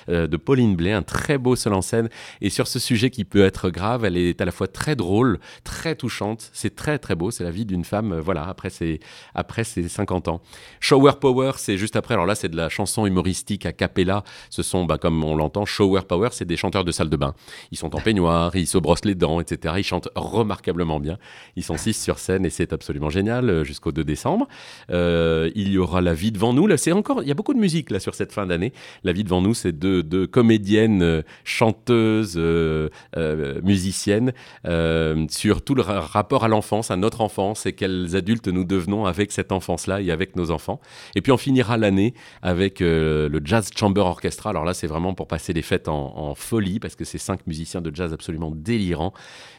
euh, 0.09 0.27
de 0.27 0.37
Pauline 0.37 0.75
Blais, 0.75 0.91
un 0.91 1.03
très 1.03 1.37
beau 1.37 1.55
seul 1.55 1.73
en 1.73 1.81
scène. 1.81 2.09
Et 2.41 2.49
sur 2.49 2.67
ce 2.67 2.79
sujet 2.79 3.09
qui 3.09 3.25
peut 3.25 3.43
être 3.43 3.69
grave, 3.69 4.05
elle 4.05 4.17
est 4.17 4.41
à 4.41 4.45
la 4.45 4.51
fois 4.51 4.67
très 4.67 4.95
drôle, 4.95 5.39
très 5.63 5.95
touchante. 5.95 6.49
C'est 6.53 6.75
très 6.75 6.99
très 6.99 7.15
beau. 7.15 7.31
C'est 7.31 7.43
la 7.43 7.51
vie 7.51 7.65
d'une 7.65 7.83
femme, 7.83 8.13
euh, 8.13 8.21
voilà, 8.21 8.47
après 8.47 8.69
ses, 8.69 8.99
après 9.35 9.63
ses 9.63 9.87
50 9.87 10.27
ans. 10.27 10.41
Shower 10.79 11.13
Power, 11.19 11.53
c'est 11.57 11.77
juste 11.77 11.95
après. 11.95 12.13
Alors 12.13 12.25
là, 12.25 12.35
c'est 12.35 12.49
de 12.49 12.57
la 12.57 12.69
chanson 12.69 13.05
humoristique 13.05 13.65
a 13.65 13.71
cappella. 13.71 14.23
Ce 14.49 14.63
sont, 14.63 14.85
bah, 14.85 14.97
comme 14.97 15.23
on 15.23 15.35
l'entend, 15.35 15.65
Shower 15.65 16.01
Power, 16.07 16.29
c'est 16.31 16.45
des 16.45 16.57
chanteurs 16.57 16.85
de 16.85 16.91
salle 16.91 17.09
de 17.09 17.17
bain. 17.17 17.33
Ils 17.71 17.77
sont 17.77 17.95
en 17.95 17.99
peignoir, 17.99 18.55
ils 18.55 18.67
se 18.67 18.77
brossent 18.77 19.05
les 19.05 19.15
dents, 19.15 19.39
etc. 19.39 19.75
Ils 19.77 19.83
chantent 19.83 20.09
remarquablement 20.15 20.99
bien. 20.99 21.17
Ils 21.55 21.63
sont 21.63 21.77
six 21.77 21.93
sur 21.93 22.19
scène 22.19 22.45
et 22.45 22.49
c'est 22.49 22.73
absolument 22.73 23.09
génial 23.09 23.49
euh, 23.49 23.63
jusqu'au 23.63 23.91
2 23.91 24.03
décembre. 24.03 24.47
il 24.89 25.69
y 25.69 25.77
aura 25.77 26.01
La 26.01 26.13
vie 26.13 26.31
devant 26.31 26.53
nous. 26.53 26.67
Là, 26.67 26.77
encore, 26.91 27.21
il 27.23 27.27
y 27.27 27.31
a 27.31 27.33
beaucoup 27.33 27.53
de 27.53 27.59
musique 27.59 27.91
là 27.91 27.99
sur 27.99 28.15
cette 28.15 28.31
fin 28.31 28.45
d'année. 28.45 28.73
La 29.03 29.11
vie 29.11 29.23
devant 29.23 29.41
nous, 29.41 29.53
c'est 29.53 29.71
deux, 29.71 30.27
comédiennes, 30.27 31.01
euh, 31.01 31.21
chanteuses, 31.43 32.35
euh, 32.37 32.89
euh, 33.15 33.61
musiciennes, 33.63 34.33
sur 35.29 35.61
tout 35.61 35.75
le 35.75 35.81
rapport 35.81 36.43
à 36.43 36.47
l'enfance, 36.47 36.91
à 36.91 36.95
notre 36.95 37.21
enfance 37.21 37.65
et 37.65 37.73
quels 37.73 38.15
adultes 38.15 38.47
nous 38.47 38.63
devenons 38.63 39.05
avec 39.05 39.31
cette 39.31 39.51
enfance-là 39.51 40.01
et 40.01 40.11
avec 40.11 40.35
nos 40.35 40.51
enfants. 40.51 40.79
Et 41.15 41.21
puis 41.21 41.31
on 41.31 41.37
finira 41.37 41.77
l'année 41.77 42.13
avec 42.41 42.79
le 42.79 43.41
Jazz 43.43 43.69
Chamber 43.75 44.01
Orchestra. 44.01 44.49
Alors 44.49 44.65
là, 44.65 44.73
c'est 44.73 44.87
vraiment 44.87 45.13
pour 45.13 45.27
passer 45.27 45.53
les 45.53 45.61
fêtes 45.61 45.87
en, 45.87 46.35
folie 46.35 46.79
parce 46.79 46.95
que 46.95 47.05
c'est 47.05 47.17
cinq 47.17 47.47
musiciens 47.47 47.81
de 47.81 47.93
jazz 47.93 48.13
absolument 48.13 48.51
délirants 48.51 49.13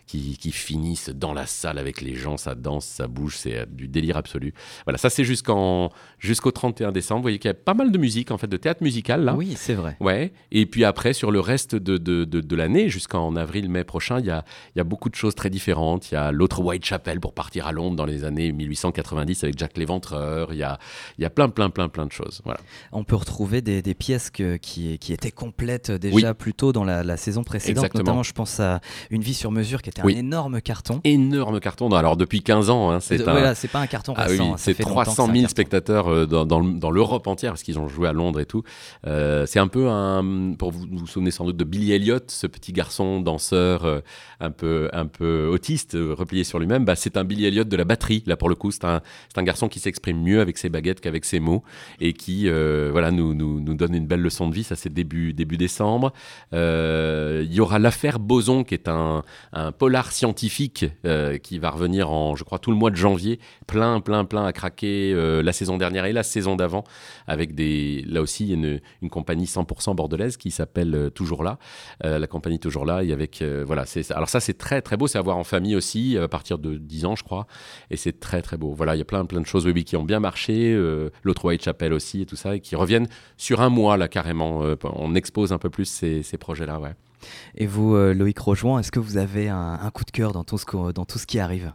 qui, 0.09 0.37
qui, 0.39 0.51
finissent 0.51 1.11
dans 1.11 1.35
la 1.35 1.47
salle 1.47 1.79
avec 1.79 2.01
les 2.01 2.15
gens, 2.15 2.37
ça 2.37 2.55
danse, 2.55 2.87
ça 2.87 3.07
bouge, 3.07 3.37
c'est 3.37 3.73
du 3.73 3.87
délire 3.87 4.17
absolu. 4.17 4.55
Voilà, 4.85 4.99
ça 4.99 5.11
c'est 5.11 5.23
jusqu'en 5.23 5.91
jusqu'au 6.19 6.51
31 6.51 6.91
décembre. 6.93 7.19
Vous 7.19 7.25
voyez 7.25 7.39
qu'il 7.39 7.49
y 7.49 7.53
a 7.53 7.55
pas 7.55 7.75
mal 7.75 7.93
de 7.93 7.99
musique, 7.99 8.31
en 8.31 8.39
fait, 8.39 8.47
de 8.47 8.57
théâtre 8.57 8.83
musical, 8.83 9.23
là. 9.25 9.35
Oui, 9.35 9.55
c'est 9.57 9.75
vrai. 9.75 9.97
Ouais. 10.01 10.33
Et 10.51 10.67
puis 10.67 10.85
après, 10.85 11.13
sur 11.13 11.31
le 11.31 11.41
reste 11.41 11.77
de, 11.77 11.99
de, 11.99 12.25
de, 12.25 12.57
l'année, 12.57 12.89
jusqu'en 12.89 13.37
avril, 13.37 13.69
mai 13.69 13.85
prochain, 13.85 14.19
il 14.19 14.27
y 14.27 14.31
a, 14.31 14.45
y 14.75 14.81
a 14.81 14.85
beaucoup 14.85 15.11
de 15.11 15.15
choses 15.15 15.35
très 15.35 15.51
différentes. 15.51 16.11
Il 16.11 16.15
y 16.15 16.17
a 16.17 16.33
l'autre 16.33 16.61
Whitechapel 16.61 17.21
pour 17.21 17.35
partir 17.35 17.67
à 17.67 17.73
Londres 17.73 17.97
dans 17.97 18.07
les 18.07 18.25
années 18.25 18.51
1890 18.53 19.45
avec 19.45 19.59
Jack 19.59 19.77
Léventreur. 19.77 20.53
Il 20.53 20.59
y 20.59 20.63
a, 20.63 20.79
il 21.19 21.23
y 21.23 21.25
a 21.25 21.31
plein, 21.31 21.49
plein, 21.51 21.71
plein, 21.71 21.89
plein 21.89 22.07
de 22.07 22.13
choses. 22.13 22.41
Voilà. 22.45 22.61
On 22.93 23.05
peut 23.05 23.17
retrouver 23.17 23.61
des, 23.61 23.83
des 23.83 23.95
pièces 23.95 24.31
qui, 24.31 24.99
qui 24.99 25.13
étaient 25.13 25.31
complètes 25.31 25.91
déjà 25.91 26.35
plus 26.35 26.55
tôt 26.55 26.73
dans 26.73 26.85
la, 26.85 27.03
la 27.03 27.17
saison 27.17 27.45
précédente. 27.45 27.85
Exactement. 27.85 28.05
Notamment, 28.05 28.23
je 28.23 28.33
pense 28.33 28.59
à 28.61 28.81
Une 29.11 29.23
vie 29.23 29.35
sur 29.35 29.51
mesure 29.51 29.83
qui 29.83 29.91
était 29.91 29.98
un 30.01 30.09
énorme 30.09 30.61
carton. 30.61 31.01
Énorme 31.05 31.61
carton. 31.61 31.89
Alors, 31.91 32.17
depuis 32.17 32.43
15 32.43 32.71
ans, 32.71 32.91
hein, 32.91 33.01
c'est 33.01 33.23
Voilà, 33.23 33.55
c'est 33.55 33.69
pas 33.69 33.81
un 33.81 33.87
carton 33.87 34.15
ah 34.17 34.25
récent. 34.25 34.53
Oui, 34.53 34.55
c'est 34.59 34.75
300 34.75 35.29
000 35.33 35.49
spectateurs 35.49 36.09
euh, 36.09 36.27
dans, 36.27 36.45
dans, 36.45 36.63
dans, 36.63 36.91
le 36.91 36.99
l'Europe 36.99 37.29
entière, 37.29 37.53
parce 37.53 37.63
qu'ils 37.63 37.79
ont 37.79 37.87
joué 37.87 38.09
à 38.09 38.13
Londres 38.13 38.41
et 38.41 38.45
tout. 38.45 38.65
Euh, 39.07 39.47
c'est 39.47 39.61
un 39.61 39.69
peu 39.69 39.89
un, 39.89 40.55
pour 40.59 40.73
vous 40.73 40.85
vous 40.91 41.07
souvenez 41.07 41.31
sans 41.31 41.45
doute 41.45 41.57
de 41.57 41.63
Billy 41.63 41.93
Elliot, 41.93 42.19
ce 42.27 42.49
petit 42.49 42.73
garçon 42.73 43.21
danseur 43.21 43.85
euh, 43.85 44.01
un 44.41 44.51
peu 44.51 44.91
un 44.93 45.07
peu 45.07 45.47
autiste, 45.47 45.97
replié 45.97 46.43
sur 46.43 46.59
lui-même. 46.59 46.85
Bah, 46.85 46.97
c'est 46.97 47.17
un 47.17 47.23
Billy 47.23 47.45
Elliot 47.45 47.63
de 47.63 47.77
la 47.77 47.85
batterie. 47.85 48.25
Là 48.27 48.37
pour 48.37 48.49
le 48.49 48.57
coup, 48.57 48.73
c'est 48.73 48.85
un 48.85 49.01
c'est 49.29 49.39
un 49.39 49.45
garçon 49.45 49.69
qui 49.69 49.79
s'exprime 49.79 50.21
mieux 50.21 50.41
avec 50.41 50.59
ses 50.59 50.69
baguettes 50.69 51.01
qu'avec 51.01 51.25
ses 51.25 51.39
mots 51.39 51.63
et 52.01 52.15
qui 52.15 52.49
voilà 52.49 53.13
nous, 53.13 53.33
nous 53.33 53.61
nous 53.61 53.75
donne 53.75 53.95
une 53.95 54.07
belle 54.07 54.23
leçon 54.23 54.49
de 54.49 54.55
vie. 54.55 54.65
Ça 54.65 54.75
c'est 54.75 54.93
début 54.93 55.33
début 55.33 55.57
décembre. 55.57 56.13
Il 56.53 57.53
y 57.53 57.61
aura 57.61 57.79
l'affaire 57.79 58.19
Boson 58.19 58.65
qui 58.65 58.75
est 58.75 58.89
un 58.89 59.23
un 59.53 59.71
polar 59.89 60.13
scientifique 60.13 60.85
qui 61.43 61.59
va 61.59 61.71
revenir 61.71 62.11
en 62.11 62.37
je 62.37 62.45
crois 62.45 62.59
tout 62.59 62.71
le 62.71 62.77
mois 62.77 62.91
de 62.91 62.97
janvier, 62.97 63.41
plein 63.67 64.01
plein 64.01 64.27
plein 64.27 64.45
à 64.45 64.53
craquer 64.53 65.15
la 65.43 65.53
saison 65.53 65.79
dernière 65.79 66.05
et 66.05 66.13
la 66.13 66.23
saison 66.23 66.57
d'avant 66.57 66.85
avec 67.27 67.55
des 67.55 68.05
là 68.07 68.21
aussi 68.21 68.51
une, 68.53 68.81
une 69.03 69.11
compagnie 69.11 69.45
100% 69.45 69.95
bordelaise 69.95 70.37
qui 70.37 70.51
s'appelle 70.51 70.95
euh, 70.95 71.11
Toujours 71.11 71.43
là, 71.43 71.59
euh, 72.05 72.19
la 72.19 72.27
compagnie 72.27 72.59
Toujours 72.59 72.85
là, 72.85 73.03
et 73.03 73.13
avec 73.13 73.43
euh, 73.43 73.65
voilà, 73.67 73.85
alors 74.11 74.29
ça 74.29 74.41
c'est 74.41 74.59
très 74.59 74.83
très 74.83 74.97
beau, 74.97 75.07
c'est 75.07 75.19
à 75.19 75.23
voir 75.23 75.37
en 75.37 75.45
famille 75.45 75.77
aussi 75.77 76.17
à 76.19 76.29
partir 76.29 76.59
de 76.59 76.77
10 76.77 77.05
ans 77.07 77.17
je 77.17 77.25
crois, 77.25 77.47
et 77.91 77.97
c'est 77.97 78.21
très 78.21 78.43
très 78.43 78.57
beau. 78.57 78.73
Voilà, 78.73 78.95
il 78.95 78.99
y 78.99 79.03
a 79.03 79.05
plein 79.05 79.25
plein 79.25 79.41
de 79.41 79.47
choses 79.47 79.67
oui, 79.67 79.85
qui 79.85 79.97
ont 79.97 80.05
bien 80.05 80.21
marché, 80.21 80.77
l'autre 81.23 81.45
Whitechapel 81.45 81.93
aussi 81.93 82.23
et 82.23 82.27
tout 82.27 82.37
ça, 82.37 82.57
et 82.57 82.61
qui 82.61 82.77
reviennent 82.77 83.09
sur 83.37 83.61
un 83.61 83.69
mois 83.69 83.97
là 83.97 84.09
carrément. 84.09 84.63
on 84.83 85.15
expose 85.15 85.53
un 85.53 85.59
peu 85.59 85.71
plus 85.71 85.87
ces, 85.87 86.23
ces 86.23 86.39
projets 86.39 86.67
là, 86.67 86.79
ouais. 86.79 86.95
Et 87.57 87.67
vous, 87.67 87.97
Loïc 87.97 88.39
Rojoin, 88.39 88.81
est-ce 88.81 88.93
que 88.93 89.01
vous 89.01 89.17
avez 89.17 89.49
un, 89.49 89.91
coup 89.93 90.05
de 90.05 90.11
cœur 90.11 90.33
dans 90.33 90.45
tout 90.45 90.59
ce 90.59 91.27
qui 91.27 91.39
arrive? 91.39 91.73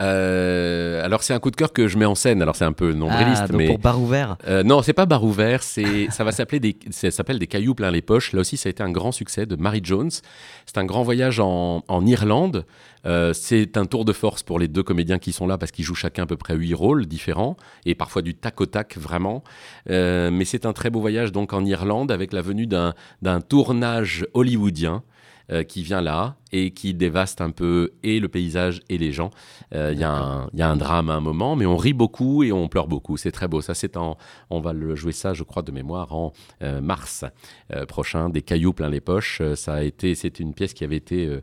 Euh, 0.00 1.04
alors 1.04 1.22
c'est 1.22 1.34
un 1.34 1.38
coup 1.40 1.50
de 1.50 1.56
cœur 1.56 1.72
que 1.72 1.86
je 1.86 1.98
mets 1.98 2.06
en 2.06 2.14
scène. 2.14 2.40
Alors 2.40 2.56
c'est 2.56 2.64
un 2.64 2.72
peu 2.72 2.92
nombriliste, 2.92 3.44
ah, 3.48 3.52
mais 3.52 3.66
pour 3.66 3.78
bar 3.78 4.00
ouvert. 4.00 4.36
Euh, 4.48 4.62
non, 4.62 4.82
c'est 4.82 4.92
pas 4.92 5.06
bar 5.06 5.24
ouvert. 5.24 5.62
C'est 5.62 6.06
ça 6.10 6.24
va 6.24 6.32
s'appeler 6.32 6.60
des 6.60 6.76
ça 6.90 7.10
s'appelle 7.10 7.38
des 7.38 7.46
cailloux 7.46 7.74
plein 7.74 7.90
les 7.90 8.02
poches. 8.02 8.32
Là 8.32 8.40
aussi, 8.40 8.56
ça 8.56 8.68
a 8.68 8.70
été 8.70 8.82
un 8.82 8.90
grand 8.90 9.12
succès 9.12 9.46
de 9.46 9.56
Mary 9.56 9.80
Jones. 9.82 10.10
C'est 10.66 10.78
un 10.78 10.84
grand 10.84 11.02
voyage 11.02 11.40
en, 11.40 11.84
en 11.86 12.06
Irlande. 12.06 12.64
Euh, 13.06 13.32
c'est 13.32 13.76
un 13.76 13.86
tour 13.86 14.04
de 14.04 14.12
force 14.12 14.42
pour 14.42 14.58
les 14.58 14.68
deux 14.68 14.82
comédiens 14.82 15.18
qui 15.18 15.32
sont 15.32 15.46
là 15.46 15.56
parce 15.56 15.72
qu'ils 15.72 15.84
jouent 15.84 15.94
chacun 15.94 16.24
à 16.24 16.26
peu 16.26 16.36
près 16.36 16.54
huit 16.54 16.74
rôles 16.74 17.06
différents 17.06 17.56
et 17.86 17.94
parfois 17.94 18.22
du 18.22 18.34
tac 18.34 18.60
au 18.60 18.66
tac 18.66 18.96
vraiment. 18.96 19.42
Mais 19.88 20.44
c'est 20.44 20.64
un 20.66 20.72
très 20.72 20.90
beau 20.90 21.00
voyage 21.00 21.32
donc 21.32 21.52
en 21.52 21.64
Irlande 21.64 22.10
avec 22.10 22.32
la 22.32 22.42
venue 22.42 22.66
d'un 22.66 22.94
d'un 23.22 23.40
tournage 23.40 24.26
hollywoodien. 24.34 25.02
Euh, 25.52 25.64
qui 25.64 25.82
vient 25.82 26.00
là 26.00 26.36
et 26.52 26.70
qui 26.70 26.94
dévaste 26.94 27.40
un 27.40 27.50
peu 27.50 27.90
et 28.04 28.20
le 28.20 28.28
paysage 28.28 28.82
et 28.88 28.98
les 28.98 29.10
gens. 29.10 29.30
Euh, 29.74 29.90
il 29.92 29.98
y, 29.98 30.02
y, 30.02 30.62
a 30.62 30.68
un 30.68 30.76
drame 30.76 31.10
à 31.10 31.14
un 31.14 31.20
moment, 31.20 31.56
mais 31.56 31.66
on 31.66 31.76
rit 31.76 31.92
beaucoup 31.92 32.44
et 32.44 32.52
on 32.52 32.68
pleure 32.68 32.86
beaucoup. 32.86 33.16
C'est 33.16 33.32
très 33.32 33.48
beau. 33.48 33.60
Ça, 33.60 33.74
c'est 33.74 33.96
en, 33.96 34.16
on 34.50 34.60
va 34.60 34.72
le 34.72 34.94
jouer 34.94 35.10
ça, 35.10 35.34
je 35.34 35.42
crois, 35.42 35.62
de 35.62 35.72
mémoire 35.72 36.14
en 36.14 36.32
euh, 36.62 36.80
mars 36.80 37.24
prochain. 37.88 38.28
Des 38.28 38.42
cailloux 38.42 38.72
plein 38.72 38.88
les 38.88 39.00
poches. 39.00 39.42
ça 39.56 39.74
a 39.74 39.82
été, 39.82 40.14
c'était 40.14 40.42
une 40.44 40.54
pièce 40.54 40.72
qui 40.72 40.84
avait 40.84 40.96
été, 40.96 41.40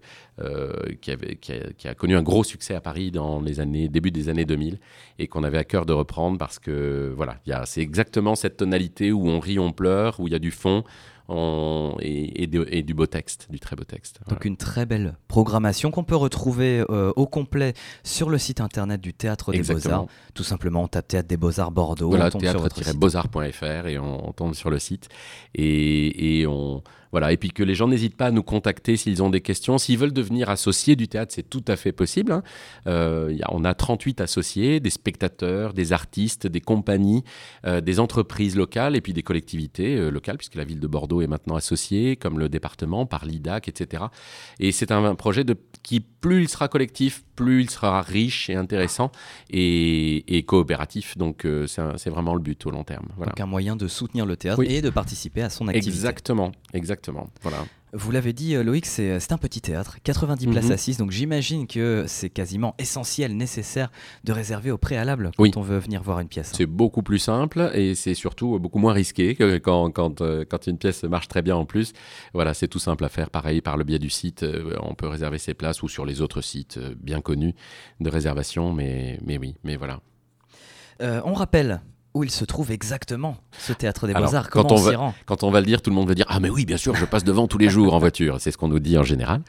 qui, 1.01 1.11
avait, 1.11 1.35
qui 1.35 1.51
a, 1.51 1.73
qui, 1.77 1.87
a, 1.89 1.93
connu 1.93 2.15
un 2.15 2.23
gros 2.23 2.45
succès 2.45 2.75
à 2.75 2.81
Paris 2.81 3.11
dans 3.11 3.41
les 3.41 3.59
années, 3.59 3.89
début 3.89 4.11
des 4.11 4.29
années 4.29 4.45
2000 4.45 4.79
et 5.19 5.27
qu'on 5.27 5.43
avait 5.43 5.57
à 5.57 5.63
cœur 5.65 5.85
de 5.85 5.93
reprendre 5.93 6.37
parce 6.37 6.59
que 6.59 7.13
voilà, 7.15 7.39
c'est 7.65 7.81
exactement 7.81 8.35
cette 8.35 8.57
tonalité 8.57 9.11
où 9.11 9.27
on 9.27 9.39
rit, 9.39 9.59
on 9.59 9.73
pleure, 9.73 10.19
où 10.19 10.27
il 10.27 10.31
y 10.31 10.35
a 10.35 10.39
du 10.39 10.51
fond 10.51 10.83
et, 11.29 12.47
du 12.47 12.93
beau 12.93 13.05
texte, 13.05 13.47
du 13.49 13.59
très 13.59 13.75
beau 13.75 13.83
texte. 13.83 14.19
Donc 14.29 14.45
une 14.45 14.57
très 14.57 14.85
belle 14.85 15.17
programmation 15.27 15.91
qu'on 15.91 16.03
peut 16.03 16.15
retrouver 16.15 16.83
euh, 16.89 17.11
au 17.15 17.27
complet 17.27 17.73
sur 18.03 18.29
le 18.29 18.37
site 18.37 18.61
internet 18.61 19.01
du 19.01 19.13
Théâtre 19.13 19.51
des 19.51 19.61
Beaux-Arts. 19.61 20.07
Tout 20.33 20.43
simplement, 20.43 20.83
on 20.83 20.87
tape 20.87 21.07
Théâtre 21.07 21.27
des 21.27 21.37
Beaux-Arts 21.37 21.71
Bordeaux. 21.71 22.09
Voilà, 22.09 22.31
théâtre-beaux-arts.fr 22.31 23.87
et 23.87 23.99
on, 23.99 24.31
tombe 24.33 24.53
sur 24.53 24.69
le 24.69 24.79
site. 24.79 25.09
Et, 25.53 26.39
et 26.39 26.47
on, 26.47 26.81
voilà, 27.11 27.31
et 27.31 27.37
puis 27.37 27.51
que 27.51 27.63
les 27.63 27.75
gens 27.75 27.87
n'hésitent 27.87 28.15
pas 28.15 28.27
à 28.27 28.31
nous 28.31 28.43
contacter 28.43 28.97
s'ils 28.97 29.23
ont 29.23 29.29
des 29.29 29.41
questions. 29.41 29.77
S'ils 29.77 29.97
veulent 29.97 30.13
devenir 30.13 30.49
associés 30.49 30.95
du 30.95 31.07
théâtre, 31.07 31.33
c'est 31.33 31.49
tout 31.49 31.63
à 31.67 31.75
fait 31.75 31.91
possible. 31.91 32.31
Hein. 32.31 32.43
Euh, 32.87 33.31
y 33.31 33.43
a, 33.43 33.47
on 33.51 33.63
a 33.63 33.73
38 33.73 34.21
associés, 34.21 34.79
des 34.79 34.89
spectateurs, 34.89 35.73
des 35.73 35.93
artistes, 35.93 36.47
des 36.47 36.61
compagnies, 36.61 37.23
euh, 37.65 37.81
des 37.81 37.99
entreprises 37.99 38.55
locales 38.55 38.95
et 38.95 39.01
puis 39.01 39.13
des 39.13 39.23
collectivités 39.23 39.95
euh, 39.95 40.09
locales, 40.09 40.37
puisque 40.37 40.55
la 40.55 40.63
ville 40.63 40.79
de 40.79 40.87
Bordeaux 40.87 41.21
est 41.21 41.27
maintenant 41.27 41.55
associée, 41.55 42.15
comme 42.15 42.39
le 42.39 42.49
département, 42.49 43.05
par 43.05 43.25
l'IDAC, 43.25 43.67
etc. 43.67 44.05
Et 44.59 44.71
c'est 44.71 44.91
un, 44.91 45.15
projet 45.15 45.43
de, 45.43 45.55
qui, 45.83 45.99
plus 45.99 46.43
il 46.43 46.49
sera 46.49 46.67
collectif, 46.67 47.23
plus 47.35 47.61
il 47.61 47.69
sera 47.69 48.01
riche 48.01 48.49
et 48.49 48.55
intéressant 48.55 49.11
et, 49.49 50.43
coopératif. 50.47 51.17
Donc 51.17 51.45
c'est 51.67 52.09
vraiment 52.09 52.33
le 52.33 52.41
but 52.41 52.65
au 52.65 52.71
long 52.71 52.83
terme. 52.83 53.07
Voilà. 53.17 53.31
Donc 53.31 53.39
un 53.41 53.45
moyen 53.45 53.75
de 53.75 53.87
soutenir 53.87 54.25
le 54.25 54.37
théâtre 54.37 54.63
et 54.63 54.81
de 54.81 54.89
participer 54.89 55.41
à 55.41 55.49
son 55.49 55.67
activité. 55.67 55.89
Exactement, 55.89 56.51
exactement. 56.73 56.97
Exactement. 57.07 57.29
Voilà. 57.41 57.65
Vous 57.93 58.11
l'avez 58.11 58.33
dit, 58.33 58.53
euh, 58.53 58.63
Loïc, 58.63 58.85
c'est 58.85 59.31
un 59.31 59.37
petit 59.37 59.61
théâtre, 59.61 59.97
90 60.03 60.47
places 60.47 60.65
mhm. 60.65 60.71
assises, 60.71 60.97
donc 60.97 61.11
j'imagine 61.11 61.67
que 61.67 62.03
c'est 62.05 62.29
quasiment 62.29 62.75
essentiel, 62.77 63.35
nécessaire 63.37 63.91
de 64.25 64.33
réserver 64.33 64.71
au 64.71 64.77
préalable 64.77 65.31
quand 65.37 65.55
on 65.55 65.61
veut 65.61 65.77
venir 65.77 66.03
voir 66.03 66.19
une 66.19 66.27
pièce. 66.27 66.51
C'est 66.53 66.65
beaucoup 66.65 67.01
plus 67.01 67.19
simple 67.19 67.71
et 67.73 67.95
c'est 67.95 68.13
surtout 68.13 68.59
beaucoup 68.59 68.79
moins 68.79 68.91
risqué 68.91 69.35
que 69.35 69.57
quand, 69.57 69.89
quand, 69.91 70.19
euh, 70.19 70.43
quand, 70.47 70.67
une 70.67 70.77
pièce 70.77 71.03
marche 71.05 71.29
très 71.29 71.41
bien 71.41 71.55
en 71.55 71.65
plus. 71.65 71.93
Voilà, 72.33 72.53
c'est 72.53 72.67
tout 72.67 72.79
simple 72.79 73.05
à 73.05 73.09
faire. 73.09 73.29
Pareil, 73.29 73.61
par 73.61 73.77
le 73.77 73.85
biais 73.85 73.99
du 73.99 74.09
site, 74.09 74.43
euh, 74.43 74.75
on 74.81 74.93
peut 74.93 75.07
réserver 75.07 75.37
ses 75.37 75.53
places 75.53 75.81
ou 75.81 75.87
sur 75.87 76.05
les 76.05 76.21
autres 76.21 76.41
sites 76.41 76.77
bien 77.01 77.21
connus 77.21 77.55
de 78.01 78.09
réservation, 78.09 78.73
mais, 78.73 79.17
mais 79.25 79.37
oui, 79.37 79.55
mais 79.63 79.77
voilà. 79.77 80.01
on 80.99 81.33
rappelle 81.33 81.81
où 82.17 82.23
il 82.23 82.31
se 82.31 82.45
trouve 82.45 82.71
exactement, 82.71 83.37
ce 83.59 83.73
théâtre 83.73 84.07
des 84.07 84.13
Beaux-Arts 84.13 84.49
quand, 84.49 84.71
on, 84.71 84.75
va, 84.75 85.13
quand 85.25 85.43
on 85.43 85.51
va 85.51 85.59
le 85.59 85.65
dire, 85.65 85.81
tout 85.81 85.91
le 85.91 85.95
monde 85.95 86.07
va 86.07 86.15
dire 86.15 86.25
Ah, 86.29 86.39
mais 86.39 86.49
oui, 86.49 86.65
bien 86.65 86.77
sûr, 86.77 86.95
je 86.95 87.05
passe 87.05 87.23
devant 87.23 87.47
tous 87.47 87.59
les 87.59 87.69
jours 87.69 87.93
en 87.93 87.99
voiture. 87.99 88.37
C'est 88.39 88.51
ce 88.51 88.57
qu'on 88.57 88.67
nous 88.67 88.79
dit 88.79 88.97
en 88.97 89.03
général. 89.03 89.41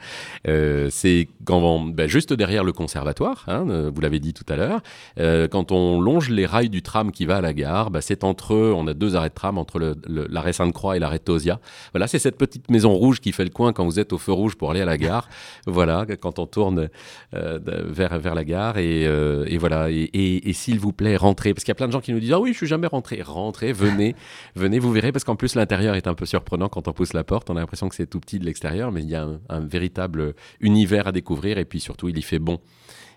Euh, 0.47 0.87
c'est 0.91 1.27
quand 1.45 1.79
ben, 1.87 2.07
juste 2.07 2.31
derrière 2.31 2.63
le 2.63 2.71
conservatoire, 2.71 3.43
hein, 3.47 3.65
euh, 3.69 3.91
vous 3.93 4.01
l'avez 4.01 4.19
dit 4.19 4.33
tout 4.33 4.45
à 4.49 4.55
l'heure. 4.55 4.81
Euh, 5.19 5.47
quand 5.47 5.71
on 5.71 5.99
longe 5.99 6.29
les 6.29 6.45
rails 6.45 6.69
du 6.69 6.83
tram 6.83 7.11
qui 7.11 7.25
va 7.25 7.37
à 7.37 7.41
la 7.41 7.53
gare, 7.53 7.89
ben, 7.89 8.01
c'est 8.01 8.23
entre 8.23 8.53
eux, 8.53 8.73
on 8.75 8.85
a 8.87 8.93
deux 8.93 9.15
arrêts 9.15 9.29
de 9.29 9.33
tram, 9.33 9.57
entre 9.57 9.95
l'arrêt 10.07 10.53
Sainte-Croix 10.53 10.95
et 10.95 10.99
l'arrêt 10.99 11.19
Tosia. 11.19 11.59
Voilà, 11.93 12.07
c'est 12.07 12.19
cette 12.19 12.37
petite 12.37 12.69
maison 12.69 12.93
rouge 12.93 13.19
qui 13.19 13.31
fait 13.31 13.45
le 13.45 13.49
coin 13.49 13.73
quand 13.73 13.85
vous 13.85 13.99
êtes 13.99 14.13
au 14.13 14.19
feu 14.19 14.31
rouge 14.31 14.55
pour 14.55 14.69
aller 14.69 14.81
à 14.81 14.85
la 14.85 14.97
gare. 14.97 15.27
voilà, 15.65 16.05
quand 16.21 16.37
on 16.37 16.45
tourne 16.45 16.89
vers, 17.31 18.19
vers 18.19 18.35
la 18.35 18.43
gare. 18.43 18.77
Et, 18.77 19.03
et 19.03 19.57
voilà, 19.57 19.89
et, 19.89 20.09
et, 20.13 20.49
et 20.49 20.53
s'il 20.53 20.79
vous 20.79 20.93
plaît, 20.93 21.15
rentrez. 21.15 21.53
Parce 21.53 21.63
qu'il 21.63 21.71
y 21.71 21.73
a 21.73 21.75
plein 21.75 21.87
de 21.87 21.91
gens 21.91 22.01
qui 22.01 22.13
nous 22.13 22.19
disent 22.19 22.33
Ah 22.33 22.39
oui, 22.39 22.53
je 22.53 22.58
suis 22.59 22.67
jamais 22.67 22.87
rentré. 22.87 23.21
Rentrez, 23.21 23.73
venez, 23.73 24.15
venez, 24.55 24.79
vous 24.79 24.91
verrez, 24.91 25.11
parce 25.11 25.23
qu'en 25.23 25.35
plus 25.35 25.55
l'intérieur 25.55 25.95
est 25.95 26.07
un 26.07 26.13
peu 26.13 26.25
surprenant 26.25 26.69
quand 26.69 26.87
on 26.87 26.93
pousse 26.93 27.13
la 27.13 27.23
porte. 27.23 27.49
On 27.49 27.55
a 27.55 27.59
l'impression 27.59 27.89
que 27.89 27.95
c'est 27.95 28.07
tout 28.07 28.19
petit 28.19 28.39
de 28.39 28.45
l'extérieur, 28.45 28.91
mais 28.91 29.01
il 29.01 29.09
y 29.09 29.15
a 29.15 29.27
un, 29.49 29.59
véritable 29.59 30.33
univers 30.61 31.07
à 31.07 31.11
découvrir 31.11 31.57
et 31.57 31.65
puis 31.65 31.79
surtout 31.79 32.09
il 32.09 32.17
y 32.17 32.21
fait 32.21 32.39
bon. 32.39 32.59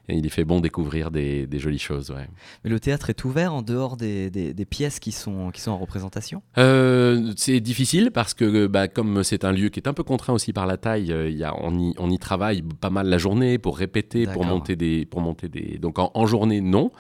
Et 0.09 0.17
il 0.17 0.27
y 0.27 0.31
fait 0.31 0.45
bon 0.45 0.59
découvrir 0.59 1.13
des, 1.13 1.47
jolies 1.55 1.79
choses. 1.79 2.11
Ouais. 2.11 2.27
Mais 2.65 2.71
le 2.71 2.81
théâtre 2.81 3.09
est 3.09 3.25
ouvert 3.25 3.55
en 3.55 3.63
dehors 3.63 3.97
des, 3.97 4.31
des, 4.31 4.65
pièces 4.65 4.99
qui 4.99 5.13
sont, 5.13 5.53
qui 5.53 5.61
sont 5.61 5.71
en 5.71 5.79
représentation? 5.79 6.43
Euh, 6.59 7.33
C'est 7.37 7.61
difficile 7.61 8.11
parce 8.11 8.35
que 8.35 8.67
bah, 8.67 8.89
comme 8.89 9.23
c'est 9.23 9.45
un 9.45 9.53
lieu 9.53 9.69
qui 9.69 9.79
est 9.79 9.87
un 9.87 9.95
peu 9.95 10.03
contraint 10.03 10.33
aussi 10.33 10.53
par 10.53 10.67
la 10.67 10.77
taille, 10.77 11.13
euh, 11.13 11.31
y 11.31 11.45
a, 11.45 11.55
on, 11.57 11.79
y, 11.79 11.95
on, 11.99 12.11
y, 12.11 12.19
travaille 12.19 12.63
pas 12.63 12.91
mal 12.91 13.07
la 13.07 13.19
journée 13.19 13.59
pour 13.59 13.79
répéter, 13.79 14.27
pour 14.27 14.45
monter 14.45 14.75
des... 14.75 15.07
Pour 15.07 15.21
monter 15.21 15.49
des... 15.49 15.79
Donc 15.79 15.99
en 15.99 16.27
journée, 16.27 16.61
non. 16.61 16.91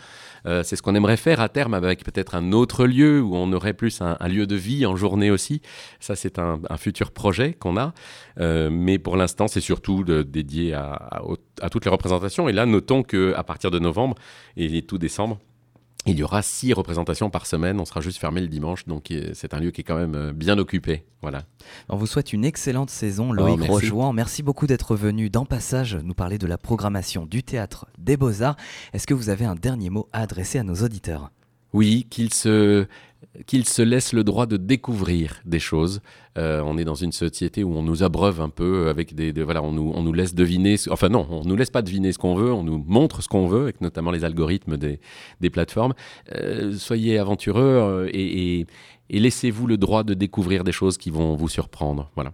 Euh, 0.46 0.62
c'est 0.62 0.76
ce 0.76 0.82
qu'on 0.82 0.94
aimerait 0.94 1.16
faire 1.16 1.40
à 1.40 1.48
terme 1.48 1.74
avec 1.74 2.04
peut-être 2.04 2.34
un 2.34 2.52
autre 2.52 2.86
lieu 2.86 3.20
où 3.20 3.36
on 3.36 3.52
aurait 3.52 3.74
plus 3.74 4.00
un, 4.00 4.16
lieu 4.28 4.46
de 4.46 4.56
vie 4.56 4.86
en 4.86 4.96
journée 4.96 5.30
aussi. 5.30 5.62
Ça, 6.00 6.16
c'est 6.16 6.38
un, 6.38 6.60
futur 6.76 7.12
projet 7.12 7.52
qu'on 7.52 7.76
a. 7.76 7.92
Euh, 8.40 8.70
mais 8.70 8.98
pour 8.98 9.16
l'instant, 9.16 9.46
c'est 9.46 9.60
surtout 9.60 10.04
dédié 10.04 10.74
à, 10.74 11.22
toutes 11.70 11.84
les 11.84 11.90
représentations. 11.90 12.48
Et 12.48 12.52
là, 12.52 12.66
notons 12.66 13.02
qu'à 13.02 13.42
partir 13.44 13.70
de 13.70 13.78
novembre 13.78 14.16
et 14.56 14.82
tout 14.82 14.98
décembre, 14.98 15.38
il 16.06 16.18
y 16.18 16.22
aura 16.22 16.42
six 16.42 16.72
représentations 16.72 17.30
par 17.30 17.46
semaine. 17.46 17.78
On 17.80 17.84
sera 17.84 18.00
juste 18.00 18.18
fermé 18.18 18.40
le 18.40 18.48
dimanche, 18.48 18.86
donc 18.86 19.12
c'est 19.34 19.54
un 19.54 19.60
lieu 19.60 19.70
qui 19.70 19.82
est 19.82 19.84
quand 19.84 19.96
même 19.96 20.14
euh, 20.14 20.32
bien 20.32 20.58
occupé. 20.58 21.04
Voilà. 21.20 21.42
On 21.88 21.96
vous 21.96 22.06
souhaite 22.06 22.32
une 22.32 22.44
excellente 22.44 22.90
saison, 22.90 23.30
oh, 23.30 23.34
Loïc 23.34 23.60
oh, 23.92 24.12
merci. 24.12 24.42
beaucoup 24.42 24.66
d'être 24.66 24.96
venu 24.96 25.30
dans 25.30 25.44
Passage 25.44 25.96
nous 25.96 26.14
parler 26.14 26.38
de 26.38 26.46
la 26.46 26.58
programmation 26.58 27.26
du 27.26 27.42
théâtre 27.42 27.86
des 27.98 28.16
Beaux-Arts. 28.16 28.56
Est-ce 28.92 29.06
que 29.06 29.14
vous 29.14 29.28
avez 29.28 29.44
un 29.44 29.54
dernier 29.54 29.90
mot 29.90 30.08
à 30.12 30.22
adresser 30.22 30.58
à 30.58 30.64
nos 30.64 30.74
auditeurs? 30.74 31.30
Oui, 31.72 32.06
qu'ils 32.10 32.32
se 32.34 32.86
qu'ils 33.46 33.66
se 33.66 33.82
laissent 33.82 34.12
le 34.12 34.24
droit 34.24 34.46
de 34.46 34.56
découvrir 34.56 35.40
des 35.44 35.58
choses. 35.58 36.00
Euh, 36.38 36.60
on 36.64 36.76
est 36.76 36.84
dans 36.84 36.94
une 36.94 37.12
société 37.12 37.64
où 37.64 37.74
on 37.74 37.82
nous 37.82 38.02
abreuve 38.02 38.40
un 38.40 38.48
peu 38.48 38.88
avec 38.88 39.14
des, 39.14 39.32
voilà, 39.42 39.62
on 39.62 39.72
nous, 39.72 39.92
on 39.94 40.02
nous 40.02 40.12
laisse 40.12 40.34
deviner, 40.34 40.76
enfin 40.90 41.08
non, 41.08 41.26
on 41.30 41.44
nous 41.44 41.56
laisse 41.56 41.70
pas 41.70 41.82
deviner 41.82 42.12
ce 42.12 42.18
qu'on 42.18 42.34
veut, 42.34 42.52
on 42.52 42.62
nous 42.62 42.84
montre 42.86 43.22
ce 43.22 43.28
qu'on 43.28 43.46
veut, 43.46 43.62
avec 43.62 43.80
notamment 43.80 44.10
les 44.10 44.24
algorithmes 44.24 44.76
des, 44.76 45.00
des 45.40 45.50
plateformes. 45.50 45.94
Euh, 46.34 46.72
soyez 46.72 47.18
aventureux 47.18 47.62
euh, 47.62 48.10
et, 48.12 48.66
et 49.10 49.20
laissez-vous 49.20 49.66
le 49.66 49.76
droit 49.76 50.04
de 50.04 50.14
découvrir 50.14 50.64
des 50.64 50.72
choses 50.72 50.98
qui 50.98 51.10
vont 51.10 51.34
vous 51.34 51.48
surprendre. 51.48 52.10
Voilà. 52.14 52.32